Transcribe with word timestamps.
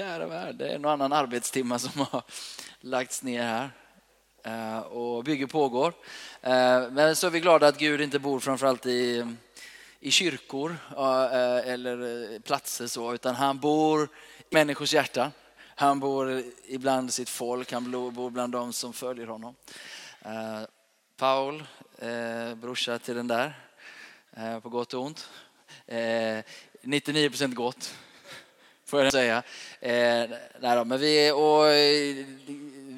kära 0.00 0.26
värld, 0.26 0.56
det 0.56 0.68
är 0.68 0.74
en 0.74 0.84
annan 0.84 1.12
arbetstimma 1.12 1.78
som 1.78 2.06
har 2.10 2.22
lagts 2.80 3.22
ner 3.22 3.42
här 3.42 3.70
eh, 4.44 4.78
och 4.78 5.24
bygge 5.24 5.46
pågår. 5.46 5.92
Eh, 6.42 6.90
men 6.90 7.16
så 7.16 7.26
är 7.26 7.30
vi 7.30 7.40
glada 7.40 7.68
att 7.68 7.78
Gud 7.78 8.00
inte 8.00 8.18
bor 8.18 8.40
framförallt 8.40 8.86
i, 8.86 9.26
i 10.00 10.10
kyrkor 10.10 10.76
eh, 10.90 11.72
eller 11.72 12.38
platser 12.38 12.86
så, 12.86 13.14
utan 13.14 13.34
han 13.34 13.58
bor 13.58 14.04
i 14.38 14.54
människors 14.54 14.94
hjärta. 14.94 15.32
Han 15.74 16.00
bor 16.00 16.42
ibland 16.66 17.12
sitt 17.12 17.28
folk, 17.28 17.72
han 17.72 17.90
bor 17.90 18.30
bland 18.30 18.52
de 18.52 18.72
som 18.72 18.92
följer 18.92 19.26
honom. 19.26 19.54
Paul, 21.16 21.64
brorsa 22.56 22.98
till 22.98 23.14
den 23.14 23.28
där, 23.28 23.54
på 24.60 24.68
gott 24.68 24.94
och 24.94 25.02
ont. 25.02 25.28
99 26.82 27.28
procent 27.28 27.54
gott 27.54 27.94
får 28.90 29.04
jag 29.04 29.12
säga. 29.12 29.42
Eh, 29.80 30.30
nej 30.60 30.76
då, 30.76 30.84
men 30.84 31.00
vi, 31.00 31.30
och, 31.30 31.64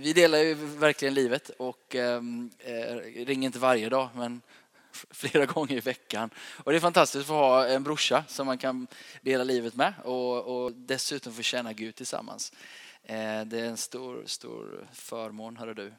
vi 0.03 0.13
delar 0.15 0.39
ju 0.39 0.55
verkligen 0.55 1.15
livet 1.15 1.51
och 1.57 1.95
ehm, 1.95 2.51
eh, 2.59 2.97
ringer 3.27 3.47
inte 3.47 3.59
varje 3.59 3.89
dag 3.89 4.09
men 4.15 4.41
flera 5.11 5.47
gånger 5.47 5.77
i 5.77 5.81
veckan. 5.81 6.31
Och 6.37 6.73
det 6.73 6.79
är 6.79 6.81
fantastiskt 6.81 7.21
att 7.21 7.27
få 7.27 7.35
ha 7.35 7.67
en 7.67 7.83
brorsa 7.83 8.25
som 8.29 8.47
man 8.47 8.59
kan 8.59 8.87
dela 9.21 9.45
livet 9.45 9.75
med 9.75 9.93
och, 10.05 10.65
och 10.65 10.73
dessutom 10.73 11.33
få 11.33 11.43
känna 11.43 11.73
Gud 11.73 11.95
tillsammans. 11.95 12.53
Eh, 13.05 13.41
det 13.45 13.61
är 13.61 13.65
en 13.65 13.77
stor, 13.77 14.23
stor 14.27 14.87
förmån, 14.93 15.57
hörru 15.57 15.75
du. 15.75 15.93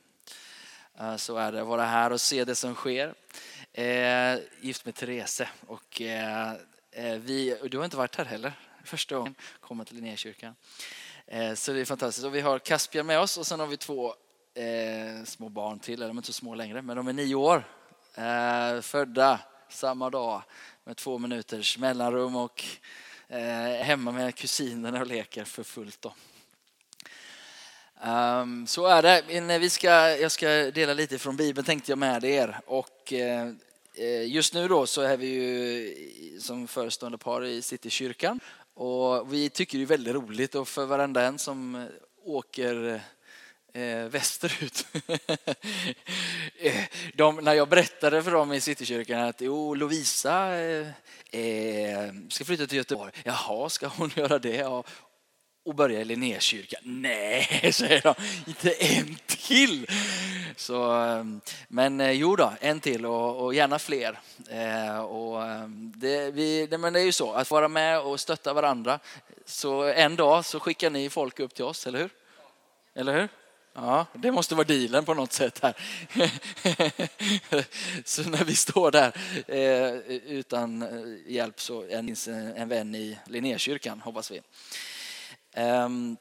Eh, 1.00 1.16
så 1.16 1.38
är 1.38 1.52
det, 1.52 1.62
att 1.62 1.68
vara 1.68 1.86
här 1.86 2.12
och 2.12 2.22
se 2.22 2.46
det 2.46 2.56
som 2.56 2.76
sker. 2.76 3.14
Eh, 3.74 4.40
gift 4.62 4.86
med 4.86 4.96
Therese 4.96 5.42
och 5.68 6.02
eh, 6.02 6.54
eh 6.92 7.16
vi, 7.16 7.58
du 7.72 7.78
har 7.78 7.86
inte 7.86 7.98
varit 7.98 8.16
här 8.16 8.26
heller? 8.26 8.54
Första 8.84 9.16
gången 9.16 9.36
jag 9.38 9.68
kommer 9.68 9.86
till 9.86 9.96
Linnékyrkan. 9.96 10.56
Eh, 11.28 11.54
så 11.54 11.74
det 11.74 11.82
är 11.82 11.86
fantastiskt. 11.86 12.26
Och 12.26 12.36
vi 12.36 12.42
har 12.42 12.60
Caspian 12.60 13.06
med 13.06 13.20
oss 13.20 13.38
och 13.38 13.48
sen 13.48 13.60
har 13.60 13.68
vi 13.68 13.78
två 13.78 14.14
eh, 14.54 15.24
små 15.26 15.50
barn 15.50 15.80
till. 15.80 16.00
De 16.00 16.06
är 16.06 16.12
inte 16.12 16.28
så 16.28 16.34
små 16.34 16.56
längre, 16.56 16.82
men 16.82 16.98
de 16.98 17.08
är 17.08 17.14
nio 17.14 17.36
år. 17.36 17.68
Eh, 18.16 18.82
födda 18.82 19.40
samma 19.70 20.10
dag 20.10 20.44
med 20.84 20.98
två 20.98 21.18
minuters 21.18 21.78
mellanrum 21.78 22.36
och 22.36 22.64
eh, 23.28 23.84
hemma 23.84 24.12
med 24.12 24.36
kusinerna 24.36 25.02
och 25.02 25.08
leker 25.08 25.44
för 25.44 25.64
fullt. 25.64 26.02
Då. 26.02 26.14
Um, 28.06 28.68
så 28.68 28.86
är 28.86 29.02
det. 29.02 29.54
Eh, 29.54 29.60
vi 29.60 29.70
ska, 29.70 29.90
jag 30.18 30.32
ska 30.32 30.48
dela 30.72 30.94
lite 30.94 31.20
från 31.20 31.38
Bibeln 31.38 31.66
tänkte 31.66 31.92
jag 31.92 32.00
med 32.00 32.24
er. 32.24 32.60
Och, 32.66 33.14
eh, 33.14 33.54
just 34.26 34.54
nu 34.54 34.68
då 34.68 34.86
så 34.86 35.02
är 35.02 35.18
vi 35.18 35.28
ju 35.28 36.40
som 36.40 36.68
förestående 36.68 37.18
par 37.18 37.46
i 37.46 37.62
Citykyrkan 37.62 38.40
och 38.74 39.34
vi 39.34 39.50
tycker 39.50 39.78
det 39.78 39.84
är 39.84 39.86
väldigt 39.86 40.14
roligt 40.14 40.56
och 40.56 40.68
för 40.68 40.86
varenda 40.86 41.22
en 41.22 41.40
som 41.40 41.76
eh, 41.76 41.86
åker 42.24 43.02
eh, 43.74 44.06
västerut. 44.06 44.88
Eh, 46.56 46.84
de, 47.14 47.36
när 47.36 47.54
jag 47.54 47.70
berättade 47.70 48.24
för 48.24 48.32
dem 48.32 48.54
i 48.54 48.62
Citykyrkan 48.62 49.20
att 49.22 49.42
jo, 49.42 49.76
Lovisa 49.76 50.56
eh, 50.56 50.88
eh, 51.32 52.14
ska 52.30 52.46
flytta 52.46 52.68
till 52.68 52.78
Göteborg. 52.78 53.12
Jaha, 53.24 53.70
ska 53.70 53.88
hon 53.88 54.12
göra 54.16 54.40
det? 54.40 54.56
Ja, 54.56 54.84
och 55.66 55.76
börja 55.76 56.02
i 56.02 56.06
Linnékyrkan. 56.06 56.82
Nej, 56.84 57.72
säger 57.74 58.02
de, 58.02 58.16
inte 58.48 58.72
en 58.72 59.18
till. 59.26 59.88
Så, 60.56 60.92
ehm, 60.92 61.42
men 61.68 62.02
eh, 62.02 62.12
jo 62.12 62.36
då, 62.36 62.54
en 62.60 62.80
till 62.80 63.06
och, 63.06 63.46
och 63.46 63.54
gärna 63.54 63.80
fler. 63.80 64.20
Eh, 64.50 65.00
och 65.00 65.44
ehm, 65.44 65.94
det, 65.96 66.32
vi, 66.32 66.68
det, 66.68 66.78
men 66.78 66.94
det 66.94 67.00
är 67.00 67.06
ju 67.06 67.12
så, 67.12 67.34
att 67.34 67.52
vara 67.52 67.68
med 67.68 68.00
och 68.00 68.20
stötta 68.20 68.54
varandra. 68.54 69.00
Så 69.46 69.84
en 69.84 70.16
dag 70.16 70.46
så 70.46 70.60
skickar 70.60 70.90
ni 70.90 71.10
folk 71.10 71.40
upp 71.40 71.56
till 71.56 71.66
oss, 71.66 71.88
eller 71.88 72.00
hur? 72.00 72.10
Eller 72.96 73.14
hur? 73.14 73.30
Ja, 73.76 74.06
det 74.14 74.32
måste 74.32 74.56
vara 74.56 74.68
dealen 74.68 75.06
på 75.06 75.14
något 75.14 75.34
sätt 75.34 75.60
här. 75.62 75.74
så 78.04 78.30
när 78.30 78.44
vi 78.44 78.56
står 78.56 78.92
där 78.92 79.12
eh, 79.48 79.94
utan 80.38 80.86
hjälp 81.28 81.62
så 81.62 81.88
finns 81.88 82.28
en 82.28 82.70
vän 82.70 82.96
i 82.96 83.18
Linnékyrkan, 83.26 84.02
hoppas 84.02 84.32
vi. 84.32 84.42
Ehm, 85.54 86.18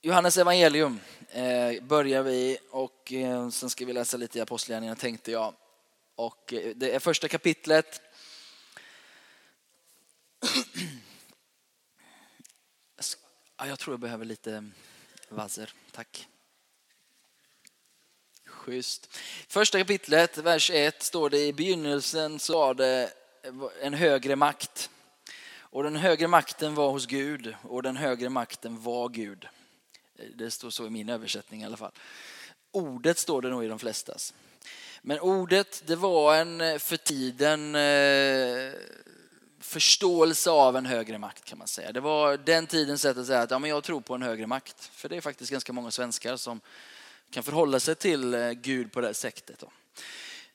Johannes 0.00 0.36
evangelium 0.36 1.00
eh, 1.30 1.82
börjar 1.82 2.22
vi 2.22 2.58
och 2.70 3.12
eh, 3.12 3.48
sen 3.48 3.70
ska 3.70 3.84
vi 3.86 3.92
läsa 3.92 4.16
lite 4.16 4.38
i 4.38 4.40
Apostlagärningarna 4.40 4.96
tänkte 4.96 5.32
jag. 5.32 5.54
Och 6.14 6.52
eh, 6.52 6.76
det 6.76 6.94
är 6.94 6.98
första 6.98 7.28
kapitlet. 7.28 8.00
jag 13.58 13.78
tror 13.78 13.92
jag 13.92 14.00
behöver 14.00 14.24
lite 14.24 14.70
vaser, 15.28 15.72
tack. 15.92 16.28
Schysst. 18.44 19.18
Första 19.48 19.78
kapitlet, 19.78 20.38
vers 20.38 20.70
1, 20.70 21.02
står 21.02 21.30
det 21.30 21.46
i 21.46 21.52
begynnelsen 21.52 22.38
så 22.38 22.58
var 22.58 22.74
det 22.74 23.12
en 23.80 23.94
högre 23.94 24.36
makt. 24.36 24.90
Och 25.76 25.82
den 25.82 25.96
högre 25.96 26.28
makten 26.28 26.74
var 26.74 26.90
hos 26.90 27.06
Gud 27.06 27.54
och 27.62 27.82
den 27.82 27.96
högre 27.96 28.28
makten 28.28 28.82
var 28.82 29.08
Gud. 29.08 29.48
Det 30.34 30.50
står 30.50 30.70
så 30.70 30.86
i 30.86 30.90
min 30.90 31.08
översättning 31.08 31.62
i 31.62 31.64
alla 31.64 31.76
fall. 31.76 31.92
Ordet 32.70 33.18
står 33.18 33.42
det 33.42 33.48
nog 33.48 33.64
i 33.64 33.68
de 33.68 33.78
flestas. 33.78 34.34
Men 35.02 35.20
ordet 35.20 35.82
det 35.86 35.96
var 35.96 36.36
en 36.36 36.60
eh, 36.60 36.78
för 36.78 36.96
tiden 36.96 37.74
eh, 37.74 38.72
förståelse 39.60 40.50
av 40.50 40.76
en 40.76 40.86
högre 40.86 41.18
makt 41.18 41.44
kan 41.44 41.58
man 41.58 41.68
säga. 41.68 41.92
Det 41.92 42.00
var 42.00 42.36
den 42.36 42.66
tidens 42.66 43.02
sätt 43.02 43.16
att 43.16 43.26
säga 43.26 43.40
att 43.40 43.50
ja, 43.50 43.58
men 43.58 43.70
jag 43.70 43.84
tror 43.84 44.00
på 44.00 44.14
en 44.14 44.22
högre 44.22 44.46
makt. 44.46 44.90
För 44.92 45.08
det 45.08 45.16
är 45.16 45.20
faktiskt 45.20 45.50
ganska 45.50 45.72
många 45.72 45.90
svenskar 45.90 46.36
som 46.36 46.60
kan 47.30 47.42
förhålla 47.42 47.80
sig 47.80 47.94
till 47.94 48.34
eh, 48.34 48.50
Gud 48.50 48.92
på 48.92 49.00
det 49.00 49.14
sättet. 49.14 49.64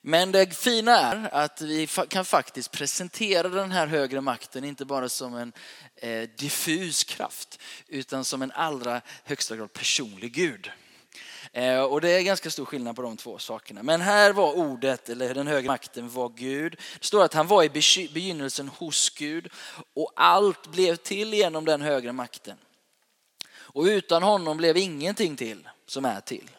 Men 0.04 0.32
det 0.32 0.54
fina 0.54 0.98
är 0.98 1.34
att 1.34 1.60
vi 1.60 1.86
kan 1.86 2.24
faktiskt 2.24 2.70
presentera 2.70 3.48
den 3.48 3.72
här 3.72 3.86
högre 3.86 4.20
makten 4.20 4.64
inte 4.64 4.84
bara 4.84 5.08
som 5.08 5.34
en 5.34 5.52
eh, 5.96 6.28
diffus 6.36 7.04
kraft 7.04 7.60
utan 7.88 8.24
som 8.24 8.42
en 8.42 8.52
allra 8.52 9.00
högsta 9.24 9.56
grad 9.56 9.72
personlig 9.72 10.32
Gud. 10.32 10.70
Eh, 11.52 11.82
och 11.82 12.00
det 12.00 12.10
är 12.10 12.22
ganska 12.22 12.50
stor 12.50 12.64
skillnad 12.64 12.96
på 12.96 13.02
de 13.02 13.16
två 13.16 13.38
sakerna. 13.38 13.82
Men 13.82 14.00
här 14.00 14.32
var 14.32 14.52
ordet, 14.52 15.08
eller 15.08 15.34
den 15.34 15.46
högre 15.46 15.68
makten 15.68 16.08
var 16.08 16.28
Gud. 16.28 16.72
Det 16.72 17.04
står 17.04 17.24
att 17.24 17.34
han 17.34 17.46
var 17.46 17.62
i 17.64 17.68
begynnelsen 18.12 18.68
hos 18.68 19.10
Gud 19.10 19.48
och 19.94 20.12
allt 20.16 20.66
blev 20.66 20.96
till 20.96 21.34
genom 21.34 21.64
den 21.64 21.82
högre 21.82 22.12
makten. 22.12 22.56
Och 23.54 23.82
utan 23.84 24.22
honom 24.22 24.56
blev 24.56 24.76
ingenting 24.76 25.36
till 25.36 25.68
som 25.86 26.04
är 26.04 26.20
till. 26.20 26.50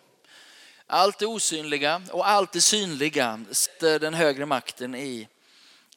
Allt 0.93 1.19
det 1.19 1.25
osynliga 1.25 2.01
och 2.11 2.29
allt 2.29 2.51
det 2.51 2.61
synliga 2.61 3.45
sätter 3.51 3.99
den 3.99 4.13
högre 4.13 4.45
makten 4.45 4.95
i, 4.95 5.27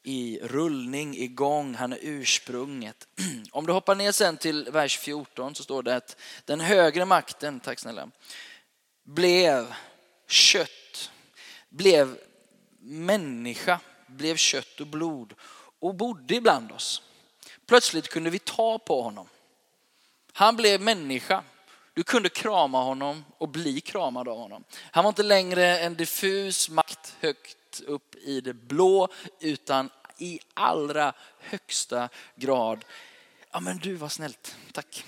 i 0.03 0.39
rullning, 0.43 1.17
igång. 1.17 1.75
Han 1.75 1.93
är 1.93 1.99
ursprunget. 2.03 3.07
Om 3.51 3.67
du 3.67 3.73
hoppar 3.73 3.95
ner 3.95 4.13
sen 4.13 4.37
till 4.37 4.69
vers 4.71 4.99
14 4.99 5.55
så 5.55 5.63
står 5.63 5.83
det 5.83 5.97
att 5.97 6.17
den 6.45 6.61
högre 6.61 7.05
makten, 7.05 7.61
tack 7.61 7.79
snälla, 7.79 8.11
blev 9.05 9.75
kött, 10.29 11.11
blev 11.69 12.19
människa, 12.81 13.81
blev 14.07 14.37
kött 14.37 14.81
och 14.81 14.87
blod 14.87 15.35
och 15.79 15.95
bodde 15.95 16.35
ibland 16.35 16.73
oss. 16.73 17.03
Plötsligt 17.67 18.09
kunde 18.09 18.31
vi 18.31 18.39
ta 18.39 18.79
på 18.79 19.03
honom. 19.03 19.29
Han 20.33 20.57
blev 20.57 20.81
människa 20.81 21.43
du 21.97 22.03
kunde 22.03 22.29
krama 22.29 22.83
honom 22.83 23.25
och 23.39 23.49
bli 23.49 23.81
kramad 23.81 24.29
av 24.29 24.39
honom. 24.39 24.65
Han 24.91 25.05
var 25.05 25.09
inte 25.09 25.23
längre 25.23 25.79
en 25.79 25.95
diffus 25.95 26.69
makt 26.69 27.17
högt 27.21 27.81
upp 27.81 28.15
i 28.15 28.41
det 28.41 28.55
blå 28.55 29.09
utan 29.41 29.91
i 30.19 30.41
allra 30.55 31.13
högsta 31.39 32.09
grad. 32.35 32.85
Ja 33.51 33.61
men 33.61 33.79
du 33.79 33.95
var 33.95 34.09
snällt, 34.09 34.57
tack. 34.73 35.05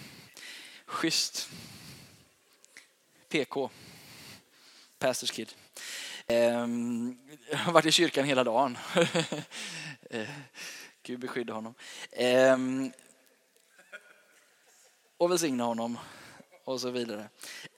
Schysst. 0.86 1.48
PK, 3.28 3.70
Pastors 4.98 5.30
Kid. 5.30 5.54
Ehm, 6.26 7.18
jag 7.50 7.58
har 7.58 7.72
varit 7.72 7.86
i 7.86 7.92
kyrkan 7.92 8.24
hela 8.24 8.44
dagen. 8.44 8.78
Eh, 10.10 10.28
Gud 11.02 11.20
beskydda 11.20 11.52
honom. 11.52 11.74
Ehm, 12.12 12.92
och 15.16 15.30
välsigna 15.30 15.64
honom 15.64 15.98
och 16.68 16.80
så 16.80 16.90
vidare. 16.90 17.28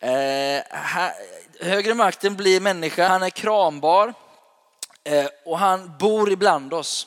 Eh, 0.00 0.62
högre 1.60 1.94
makten 1.94 2.37
blir 2.37 2.60
människa, 2.60 3.08
han 3.08 3.22
är 3.22 3.31
krambar 3.31 4.14
eh, 5.04 5.26
och 5.44 5.58
han 5.58 5.98
bor 5.98 6.32
ibland 6.32 6.75
oss. 6.75 7.06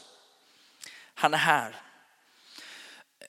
Han 1.13 1.33
är 1.33 1.37
här. 1.37 1.75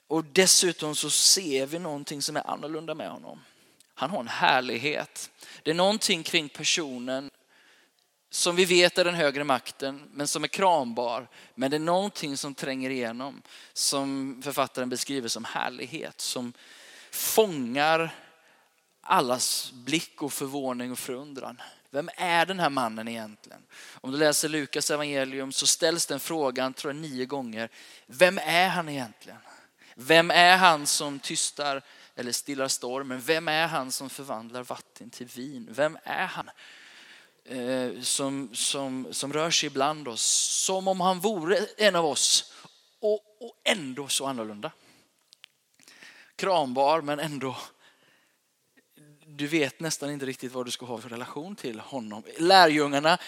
Och 0.06 0.24
dessutom 0.24 0.94
så 0.94 1.10
ser 1.10 1.66
vi 1.66 1.78
någonting 1.78 2.22
som 2.22 2.36
är 2.36 2.50
annorlunda 2.50 2.94
med 2.94 3.10
honom. 3.10 3.44
Han 3.94 4.10
har 4.10 4.20
en 4.20 4.28
härlighet. 4.28 5.30
Det 5.62 5.70
är 5.70 5.74
någonting 5.74 6.22
kring 6.22 6.48
personen 6.48 7.30
som 8.30 8.56
vi 8.56 8.64
vet 8.64 8.98
är 8.98 9.04
den 9.04 9.14
högre 9.14 9.44
makten, 9.44 10.10
men 10.12 10.28
som 10.28 10.44
är 10.44 10.48
krambar. 10.48 11.28
Men 11.54 11.70
det 11.70 11.76
är 11.76 11.78
någonting 11.78 12.36
som 12.36 12.54
tränger 12.54 12.90
igenom, 12.90 13.42
som 13.72 14.40
författaren 14.44 14.88
beskriver 14.88 15.28
som 15.28 15.44
härlighet, 15.44 16.20
som 16.20 16.52
fångar 17.10 18.23
allas 19.04 19.72
blick 19.72 20.22
och 20.22 20.32
förvåning 20.32 20.92
och 20.92 20.98
förundran. 20.98 21.60
Vem 21.90 22.10
är 22.16 22.46
den 22.46 22.60
här 22.60 22.70
mannen 22.70 23.08
egentligen? 23.08 23.62
Om 24.00 24.12
du 24.12 24.18
läser 24.18 24.48
Lukas 24.48 24.90
evangelium 24.90 25.52
så 25.52 25.66
ställs 25.66 26.06
den 26.06 26.20
frågan, 26.20 26.74
tror 26.74 26.92
jag, 26.92 27.02
nio 27.02 27.26
gånger. 27.26 27.70
Vem 28.06 28.38
är 28.38 28.68
han 28.68 28.88
egentligen? 28.88 29.38
Vem 29.94 30.30
är 30.30 30.56
han 30.56 30.86
som 30.86 31.18
tystar 31.18 31.82
eller 32.16 32.32
stillar 32.32 32.68
stormen? 32.68 33.20
Vem 33.20 33.48
är 33.48 33.66
han 33.66 33.92
som 33.92 34.10
förvandlar 34.10 34.62
vatten 34.62 35.10
till 35.10 35.26
vin? 35.26 35.68
Vem 35.70 35.98
är 36.04 36.26
han 36.26 36.50
eh, 37.44 38.00
som, 38.00 38.50
som, 38.52 39.06
som 39.10 39.32
rör 39.32 39.50
sig 39.50 39.66
ibland 39.66 40.08
oss 40.08 40.24
som 40.64 40.88
om 40.88 41.00
han 41.00 41.20
vore 41.20 41.58
en 41.76 41.96
av 41.96 42.06
oss 42.06 42.52
och, 43.00 43.20
och 43.40 43.60
ändå 43.64 44.08
så 44.08 44.26
annorlunda? 44.26 44.72
Krambar 46.36 47.00
men 47.00 47.20
ändå 47.20 47.56
du 49.36 49.46
vet 49.46 49.80
nästan 49.80 50.10
inte 50.10 50.26
riktigt 50.26 50.52
vad 50.52 50.66
du 50.66 50.70
ska 50.70 50.86
ha 50.86 50.98
för 50.98 51.08
relation 51.08 51.56
till 51.56 51.80
honom. 51.80 52.22
Lärjungarna 52.38 53.18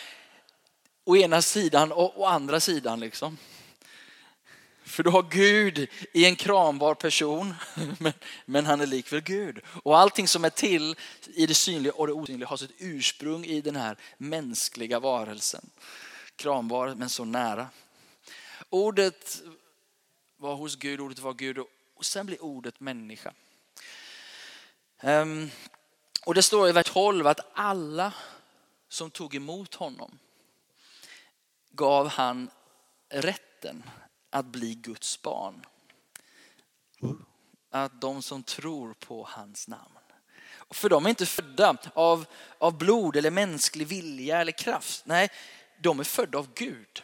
å 1.05 1.17
ena 1.17 1.43
sidan 1.43 1.93
och 1.93 2.21
å 2.21 2.25
andra 2.25 2.61
sidan. 2.61 3.01
liksom. 3.01 3.39
För 4.85 5.03
du 5.03 5.11
har 5.11 5.23
Gud 5.23 5.89
i 6.13 6.25
en 6.25 6.37
krambar 6.37 6.95
person, 6.95 7.55
men, 7.99 8.13
men 8.45 8.67
han 8.67 8.81
är 8.81 8.87
likväl 8.87 9.21
Gud. 9.21 9.61
Och 9.83 9.99
allting 9.99 10.29
som 10.29 10.45
är 10.45 10.51
till 10.51 10.97
i 11.35 11.47
det 11.47 11.55
synliga 11.55 11.93
och 11.93 12.07
det 12.07 12.13
osynliga 12.13 12.49
har 12.49 12.57
sitt 12.57 12.75
ursprung 12.79 13.45
i 13.45 13.61
den 13.61 13.77
här 13.77 13.97
mänskliga 14.19 15.01
varelsen. 15.01 15.71
Krambar 16.37 16.95
men 16.95 17.09
så 17.09 17.25
nära. 17.25 17.69
Ordet 18.71 19.43
var 20.37 20.55
hos 20.55 20.77
Gud, 20.77 21.01
ordet 21.01 21.19
var 21.19 21.35
Gud 21.35 21.59
och 21.95 22.05
sen 22.05 22.27
blir 22.27 22.45
ordet 22.45 22.81
människa. 22.81 23.33
Um, 25.03 25.51
och 26.27 26.35
det 26.35 26.43
står 26.43 26.69
i 26.69 26.73
vers 26.73 26.91
12 26.91 27.27
att 27.27 27.41
alla 27.53 28.13
som 28.89 29.11
tog 29.11 29.35
emot 29.35 29.75
honom 29.75 30.19
gav 31.71 32.09
han 32.09 32.51
rätten 33.09 33.83
att 34.31 34.47
bli 34.47 34.75
Guds 34.75 35.23
barn. 35.23 35.67
Att 37.71 38.01
de 38.01 38.23
som 38.23 38.43
tror 38.43 38.93
på 38.93 39.27
hans 39.31 39.69
namn. 39.69 39.99
För 40.71 40.89
de 40.89 41.07
är 41.07 41.11
inte 41.11 41.27
födda 41.27 41.77
av, 41.95 42.27
av 42.59 42.79
blod 42.79 43.17
eller 43.17 43.31
mänsklig 43.31 43.87
vilja 43.87 44.41
eller 44.41 44.53
kraft. 44.53 45.07
Nej, 45.07 45.29
de 45.79 46.01
är 46.01 46.05
födda 46.05 46.39
av 46.39 46.49
Gud. 46.55 47.03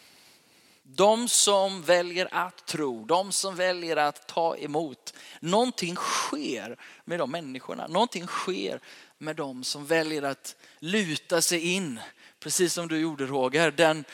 De 0.83 1.29
som 1.29 1.83
väljer 1.83 2.29
att 2.31 2.67
tro, 2.67 3.05
de 3.05 3.33
som 3.33 3.57
väljer 3.57 3.97
att 3.97 4.29
ta 4.29 4.57
emot. 4.57 5.15
Någonting 5.41 5.97
sker 5.97 6.77
med 7.05 7.19
de 7.19 7.31
människorna. 7.31 7.87
Någonting 7.87 8.27
sker 8.27 8.81
med 9.19 9.37
de 9.37 9.65
som 9.65 9.87
väljer 9.87 10.23
att 10.23 10.57
luta 10.79 11.43
sig 11.43 11.75
in. 11.75 12.01
Precis 12.41 12.73
som 12.73 12.89
du 12.89 12.99
gjorde 12.99 13.27
Roger. 13.27 13.71
Den 13.71 14.05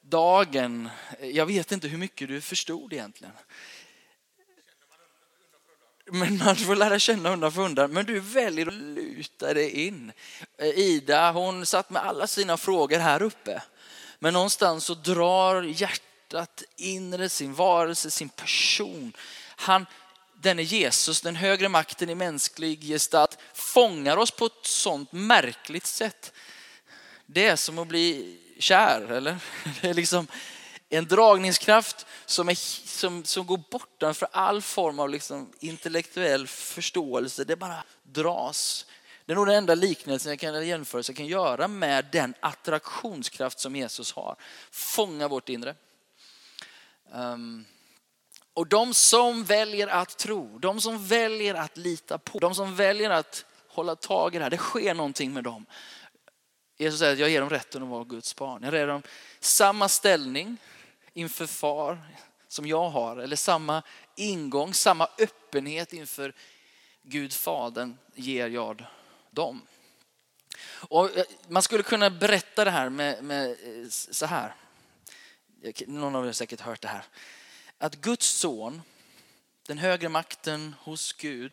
dagen, 0.00 0.88
jag 1.20 1.46
vet 1.46 1.72
inte 1.72 1.88
hur 1.88 1.98
mycket 1.98 2.28
du 2.28 2.40
förstod 2.40 2.92
egentligen. 2.92 3.34
Men 6.06 6.38
man 6.38 6.56
får 6.56 6.76
lära 6.76 6.98
känna 6.98 7.32
undan 7.32 7.52
för 7.52 7.62
undan. 7.62 7.92
Men 7.92 8.06
du 8.06 8.20
väljer 8.20 8.68
att 8.68 8.74
luta 8.74 9.54
dig 9.54 9.70
in. 9.86 10.12
Ida 10.58 11.32
hon 11.32 11.66
satt 11.66 11.90
med 11.90 12.02
alla 12.02 12.26
sina 12.26 12.56
frågor 12.56 12.98
här 12.98 13.22
uppe. 13.22 13.62
Men 14.24 14.34
någonstans 14.34 14.84
så 14.84 14.94
drar 14.94 15.62
hjärtat 15.62 16.62
inre, 16.76 17.28
sin 17.28 17.54
varelse, 17.54 18.10
sin 18.10 18.28
person. 18.28 19.12
Han, 19.56 19.86
denne 20.34 20.62
Jesus, 20.62 21.20
den 21.20 21.36
högre 21.36 21.68
makten 21.68 22.10
i 22.10 22.14
mänsklig 22.14 22.82
gestalt, 22.82 23.38
fångar 23.54 24.16
oss 24.16 24.30
på 24.30 24.46
ett 24.46 24.52
sånt 24.62 25.12
märkligt 25.12 25.86
sätt. 25.86 26.32
Det 27.26 27.46
är 27.46 27.56
som 27.56 27.78
att 27.78 27.88
bli 27.88 28.38
kär, 28.58 29.12
eller? 29.12 29.38
Det 29.80 29.88
är 29.88 29.94
liksom 29.94 30.26
en 30.88 31.06
dragningskraft 31.06 32.06
som, 32.26 32.48
är, 32.48 32.54
som, 32.88 33.24
som 33.24 33.46
går 33.46 33.60
bortanför 33.70 34.28
all 34.32 34.62
form 34.62 34.98
av 34.98 35.10
liksom 35.10 35.52
intellektuell 35.60 36.46
förståelse. 36.46 37.44
Det 37.44 37.56
bara 37.56 37.84
dras. 38.02 38.86
Det 39.26 39.32
är 39.32 39.36
nog 39.36 39.46
den 39.46 39.54
enda 39.54 39.74
liknelsen 39.74 40.30
jag 40.30 40.38
kan 40.38 40.66
jämföra 40.66 41.02
jag 41.06 41.16
kan 41.16 41.26
göra 41.26 41.68
med 41.68 42.06
den 42.12 42.34
attraktionskraft 42.40 43.58
som 43.60 43.76
Jesus 43.76 44.12
har. 44.12 44.36
Fånga 44.70 45.28
vårt 45.28 45.48
inre. 45.48 45.74
Um, 47.12 47.64
och 48.54 48.66
de 48.66 48.94
som 48.94 49.44
väljer 49.44 49.86
att 49.86 50.18
tro, 50.18 50.58
de 50.58 50.80
som 50.80 51.06
väljer 51.06 51.54
att 51.54 51.76
lita 51.76 52.18
på, 52.18 52.38
de 52.38 52.54
som 52.54 52.74
väljer 52.76 53.10
att 53.10 53.44
hålla 53.68 53.96
tag 53.96 54.34
i 54.34 54.38
det 54.38 54.44
här, 54.44 54.50
det 54.50 54.56
sker 54.56 54.94
någonting 54.94 55.32
med 55.32 55.44
dem. 55.44 55.66
Jesus 56.76 56.98
säger 56.98 57.12
att 57.12 57.18
jag 57.18 57.30
ger 57.30 57.40
dem 57.40 57.50
rätten 57.50 57.82
att 57.82 57.88
vara 57.88 58.04
Guds 58.04 58.36
barn. 58.36 58.62
Jag 58.62 58.74
ger 58.74 58.86
dem 58.86 59.02
samma 59.40 59.88
ställning 59.88 60.56
inför 61.12 61.46
far 61.46 61.98
som 62.48 62.66
jag 62.66 62.88
har, 62.88 63.16
eller 63.16 63.36
samma 63.36 63.82
ingång, 64.16 64.74
samma 64.74 65.08
öppenhet 65.18 65.92
inför 65.92 66.34
Gud 67.02 67.32
Fadern 67.32 67.96
ger 68.14 68.48
jag 68.48 68.86
dem. 69.34 69.66
Och 70.66 71.16
eh, 71.16 71.24
man 71.48 71.62
skulle 71.62 71.82
kunna 71.82 72.10
berätta 72.10 72.64
det 72.64 72.70
här 72.70 72.88
med, 72.88 73.24
med 73.24 73.50
eh, 73.50 73.88
så 73.88 74.26
här. 74.26 74.54
Någon 75.86 76.16
av 76.16 76.22
er 76.22 76.26
har 76.26 76.32
säkert 76.32 76.60
hört 76.60 76.80
det 76.80 76.88
här 76.88 77.04
att 77.78 78.00
Guds 78.00 78.26
son, 78.26 78.82
den 79.66 79.78
högre 79.78 80.08
makten 80.08 80.74
hos 80.80 81.12
Gud, 81.12 81.52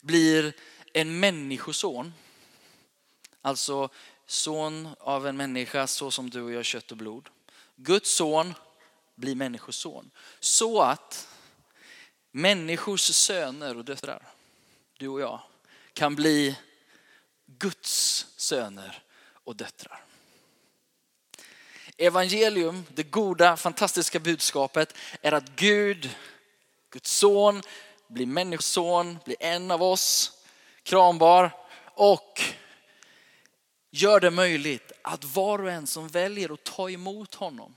blir 0.00 0.52
en 0.92 1.20
människoson. 1.20 2.14
Alltså 3.42 3.88
son 4.26 4.88
av 5.00 5.26
en 5.26 5.36
människa 5.36 5.86
så 5.86 6.10
som 6.10 6.30
du 6.30 6.42
och 6.42 6.52
jag 6.52 6.64
kött 6.64 6.90
och 6.90 6.96
blod. 6.96 7.28
Guds 7.76 8.14
son 8.14 8.54
blir 9.14 9.34
människoson. 9.34 10.10
Så 10.40 10.82
att 10.82 11.28
människors 12.30 13.00
söner 13.00 13.76
och 13.76 13.84
döttrar, 13.84 14.28
du 14.98 15.08
och 15.08 15.20
jag, 15.20 15.40
kan 15.92 16.14
bli 16.14 16.56
Guds 17.58 18.26
söner 18.36 19.02
och 19.44 19.56
döttrar. 19.56 20.04
Evangelium, 21.96 22.84
det 22.94 23.02
goda, 23.02 23.56
fantastiska 23.56 24.18
budskapet 24.20 24.94
är 25.22 25.32
att 25.32 25.48
Gud, 25.56 26.10
Guds 26.90 27.10
son, 27.10 27.62
blir 28.08 28.26
människoson, 28.26 29.18
blir 29.24 29.36
en 29.40 29.70
av 29.70 29.82
oss, 29.82 30.32
krambar 30.82 31.56
och 31.94 32.40
gör 33.90 34.20
det 34.20 34.30
möjligt 34.30 34.92
att 35.02 35.24
var 35.24 35.62
och 35.62 35.70
en 35.70 35.86
som 35.86 36.08
väljer 36.08 36.52
att 36.52 36.64
ta 36.64 36.90
emot 36.90 37.34
honom 37.34 37.74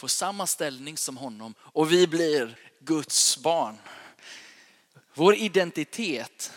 får 0.00 0.08
samma 0.08 0.46
ställning 0.46 0.96
som 0.96 1.16
honom 1.16 1.54
och 1.60 1.92
vi 1.92 2.06
blir 2.06 2.58
Guds 2.80 3.38
barn. 3.38 3.78
Vår 5.14 5.34
identitet 5.34 6.52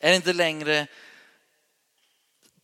är 0.00 0.12
inte 0.12 0.32
längre 0.32 0.86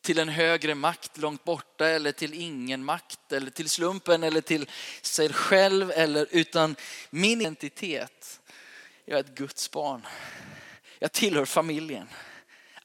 till 0.02 0.18
en 0.18 0.28
högre 0.28 0.74
makt 0.74 1.18
långt 1.18 1.44
borta 1.44 1.88
eller 1.88 2.12
till 2.12 2.34
ingen 2.34 2.84
makt 2.84 3.32
eller 3.32 3.50
till 3.50 3.68
slumpen 3.68 4.22
eller 4.22 4.40
till 4.40 4.70
sig 5.02 5.32
själv 5.32 5.90
eller 5.90 6.26
utan 6.30 6.76
min 7.10 7.40
identitet. 7.40 8.40
Jag 9.04 9.16
är 9.16 9.20
ett 9.20 9.34
Guds 9.34 9.70
barn. 9.70 10.06
Jag 10.98 11.12
tillhör 11.12 11.44
familjen. 11.44 12.08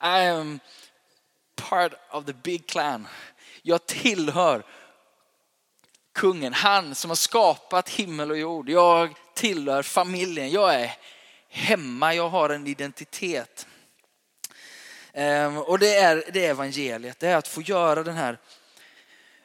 I 0.01 0.27
am 0.27 0.59
part 1.55 1.93
of 2.11 2.25
the 2.25 2.33
big 2.33 2.67
clan. 2.67 3.07
Jag 3.61 3.85
tillhör 3.85 4.65
kungen, 6.13 6.53
han 6.53 6.95
som 6.95 7.11
har 7.11 7.15
skapat 7.15 7.89
himmel 7.89 8.31
och 8.31 8.37
jord. 8.37 8.69
Jag 8.69 9.15
tillhör 9.33 9.83
familjen. 9.83 10.51
Jag 10.51 10.75
är 10.75 10.97
hemma, 11.49 12.13
jag 12.13 12.29
har 12.29 12.49
en 12.49 12.67
identitet. 12.67 13.67
Ehm, 15.19 15.57
och 15.57 15.79
det 15.79 15.95
är, 15.95 16.23
det 16.33 16.45
är 16.45 16.49
evangeliet, 16.49 17.19
det 17.19 17.27
är 17.27 17.35
att 17.35 17.47
få 17.47 17.61
göra 17.61 18.03
den 18.03 18.15
här 18.15 18.37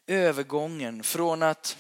övergången 0.07 1.03
från 1.03 1.43
att 1.43 1.77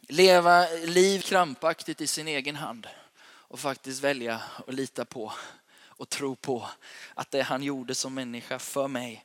leva 0.00 0.68
liv 0.68 1.20
krampaktigt 1.20 2.00
i 2.00 2.06
sin 2.06 2.28
egen 2.28 2.56
hand 2.56 2.86
och 3.24 3.60
faktiskt 3.60 4.02
välja 4.02 4.42
att 4.66 4.74
lita 4.74 5.04
på 5.04 5.32
och 5.78 6.08
tro 6.08 6.36
på 6.36 6.68
att 7.14 7.30
det 7.30 7.42
han 7.42 7.62
gjorde 7.62 7.94
som 7.94 8.14
människa 8.14 8.58
för 8.58 8.88
mig 8.88 9.24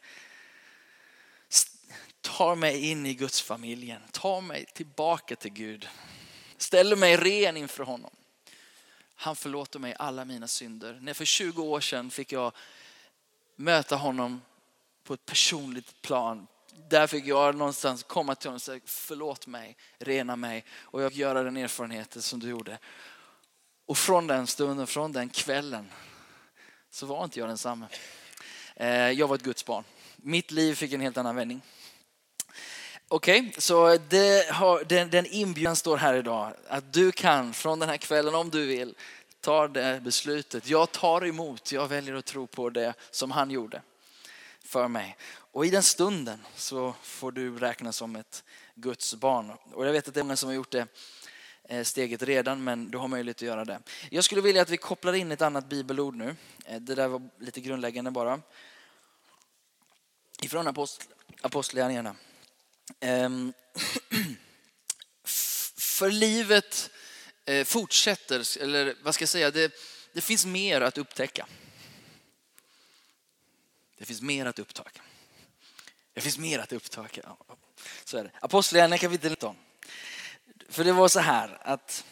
tar 2.21 2.55
mig 2.55 2.89
in 2.89 3.05
i 3.05 3.13
Guds 3.13 3.41
familjen, 3.41 4.01
tar 4.11 4.41
mig 4.41 4.65
tillbaka 4.65 5.35
till 5.35 5.53
Gud, 5.53 5.87
ställer 6.57 6.95
mig 6.95 7.17
ren 7.17 7.57
inför 7.57 7.83
honom. 7.83 8.11
Han 9.15 9.35
förlåter 9.35 9.79
mig 9.79 9.95
alla 9.99 10.25
mina 10.25 10.47
synder. 10.47 10.99
När 11.01 11.13
för 11.13 11.25
20 11.25 11.63
år 11.63 11.79
sedan 11.79 12.11
fick 12.11 12.31
jag 12.31 12.53
möta 13.55 13.95
honom 13.95 14.41
på 15.03 15.13
ett 15.13 15.25
personligt 15.25 16.01
plan. 16.01 16.47
Där 16.89 17.07
fick 17.07 17.25
jag 17.25 17.55
någonstans 17.55 18.03
komma 18.03 18.35
till 18.35 18.47
honom 18.47 18.55
och 18.55 18.61
säga 18.61 18.79
förlåt 18.85 19.47
mig, 19.47 19.77
rena 19.99 20.35
mig 20.35 20.65
och 20.71 21.01
jag 21.01 21.13
göra 21.13 21.43
den 21.43 21.57
erfarenheten 21.57 22.21
som 22.21 22.39
du 22.39 22.49
gjorde. 22.49 22.77
Och 23.85 23.97
från 23.97 24.27
den 24.27 24.47
stunden, 24.47 24.87
från 24.87 25.11
den 25.11 25.29
kvällen 25.29 25.91
så 26.89 27.05
var 27.05 27.23
inte 27.23 27.39
jag 27.39 27.49
densamme. 27.49 27.85
Eh, 28.75 29.11
jag 29.11 29.27
var 29.27 29.35
ett 29.35 29.43
Guds 29.43 29.65
barn. 29.65 29.83
Mitt 30.15 30.51
liv 30.51 30.75
fick 30.75 30.93
en 30.93 31.01
helt 31.01 31.17
annan 31.17 31.35
vändning. 31.35 31.61
Okej, 33.07 33.39
okay, 33.39 33.53
så 33.57 33.87
har, 34.53 34.83
den, 34.83 35.09
den 35.09 35.25
inbjudan 35.25 35.75
står 35.75 35.97
här 35.97 36.13
idag. 36.13 36.53
Att 36.67 36.93
du 36.93 37.11
kan 37.11 37.53
från 37.53 37.79
den 37.79 37.89
här 37.89 37.97
kvällen, 37.97 38.35
om 38.35 38.49
du 38.49 38.65
vill, 38.65 38.95
tar 39.41 39.67
det 39.67 40.01
beslutet. 40.03 40.67
Jag 40.67 40.91
tar 40.91 41.25
emot, 41.25 41.71
jag 41.71 41.87
väljer 41.87 42.15
att 42.15 42.25
tro 42.25 42.47
på 42.47 42.69
det 42.69 42.93
som 43.11 43.31
han 43.31 43.51
gjorde 43.51 43.81
för 44.63 44.87
mig. 44.87 45.17
Och 45.33 45.65
i 45.65 45.69
den 45.69 45.83
stunden 45.83 46.39
så 46.55 46.95
får 47.01 47.31
du 47.31 47.57
räknas 47.57 47.95
som 47.95 48.15
ett 48.15 48.43
Guds 48.75 49.15
barn. 49.15 49.51
Och 49.73 49.87
jag 49.87 49.91
vet 49.91 50.07
att 50.07 50.13
det 50.13 50.19
är 50.19 50.23
många 50.23 50.35
som 50.35 50.49
har 50.49 50.53
gjort 50.53 50.71
det 50.71 50.87
eh, 51.63 51.83
steget 51.83 52.23
redan, 52.23 52.63
men 52.63 52.91
du 52.91 52.97
har 52.97 53.07
möjlighet 53.07 53.37
att 53.37 53.41
göra 53.41 53.65
det. 53.65 53.79
Jag 54.09 54.23
skulle 54.23 54.41
vilja 54.41 54.61
att 54.61 54.69
vi 54.69 54.77
kopplar 54.77 55.13
in 55.13 55.31
ett 55.31 55.41
annat 55.41 55.69
bibelord 55.69 56.15
nu. 56.15 56.35
Eh, 56.65 56.81
det 56.81 56.95
där 56.95 57.07
var 57.07 57.29
lite 57.39 57.61
grundläggande 57.61 58.11
bara. 58.11 58.41
Ifrån 60.41 60.87
Apostlagärningarna. 61.41 62.15
Ehm, 62.99 63.53
för 65.77 66.11
livet 66.11 66.91
Eh, 67.45 67.65
fortsätter, 67.65 68.61
eller 68.61 68.95
vad 69.01 69.15
ska 69.15 69.21
jag 69.21 69.29
säga, 69.29 69.51
det, 69.51 69.73
det 70.13 70.21
finns 70.21 70.45
mer 70.45 70.81
att 70.81 70.97
upptäcka. 70.97 71.47
Det 73.97 74.05
finns 74.05 74.21
mer 74.21 74.45
att 74.45 74.59
upptäcka. 74.59 75.01
Det 76.13 76.21
finns 76.21 76.37
mer 76.37 76.59
att 76.59 76.73
upptäcka. 76.73 77.35
Så 78.03 78.17
är 78.17 78.23
det. 78.23 78.31
Apostlagärningarna 78.39 78.97
kapitel 78.97 79.31
19. 79.31 79.55
För 80.69 80.83
det 80.83 80.91
var 80.91 81.07
så 81.07 81.19
här 81.19 81.57
att 81.61 82.05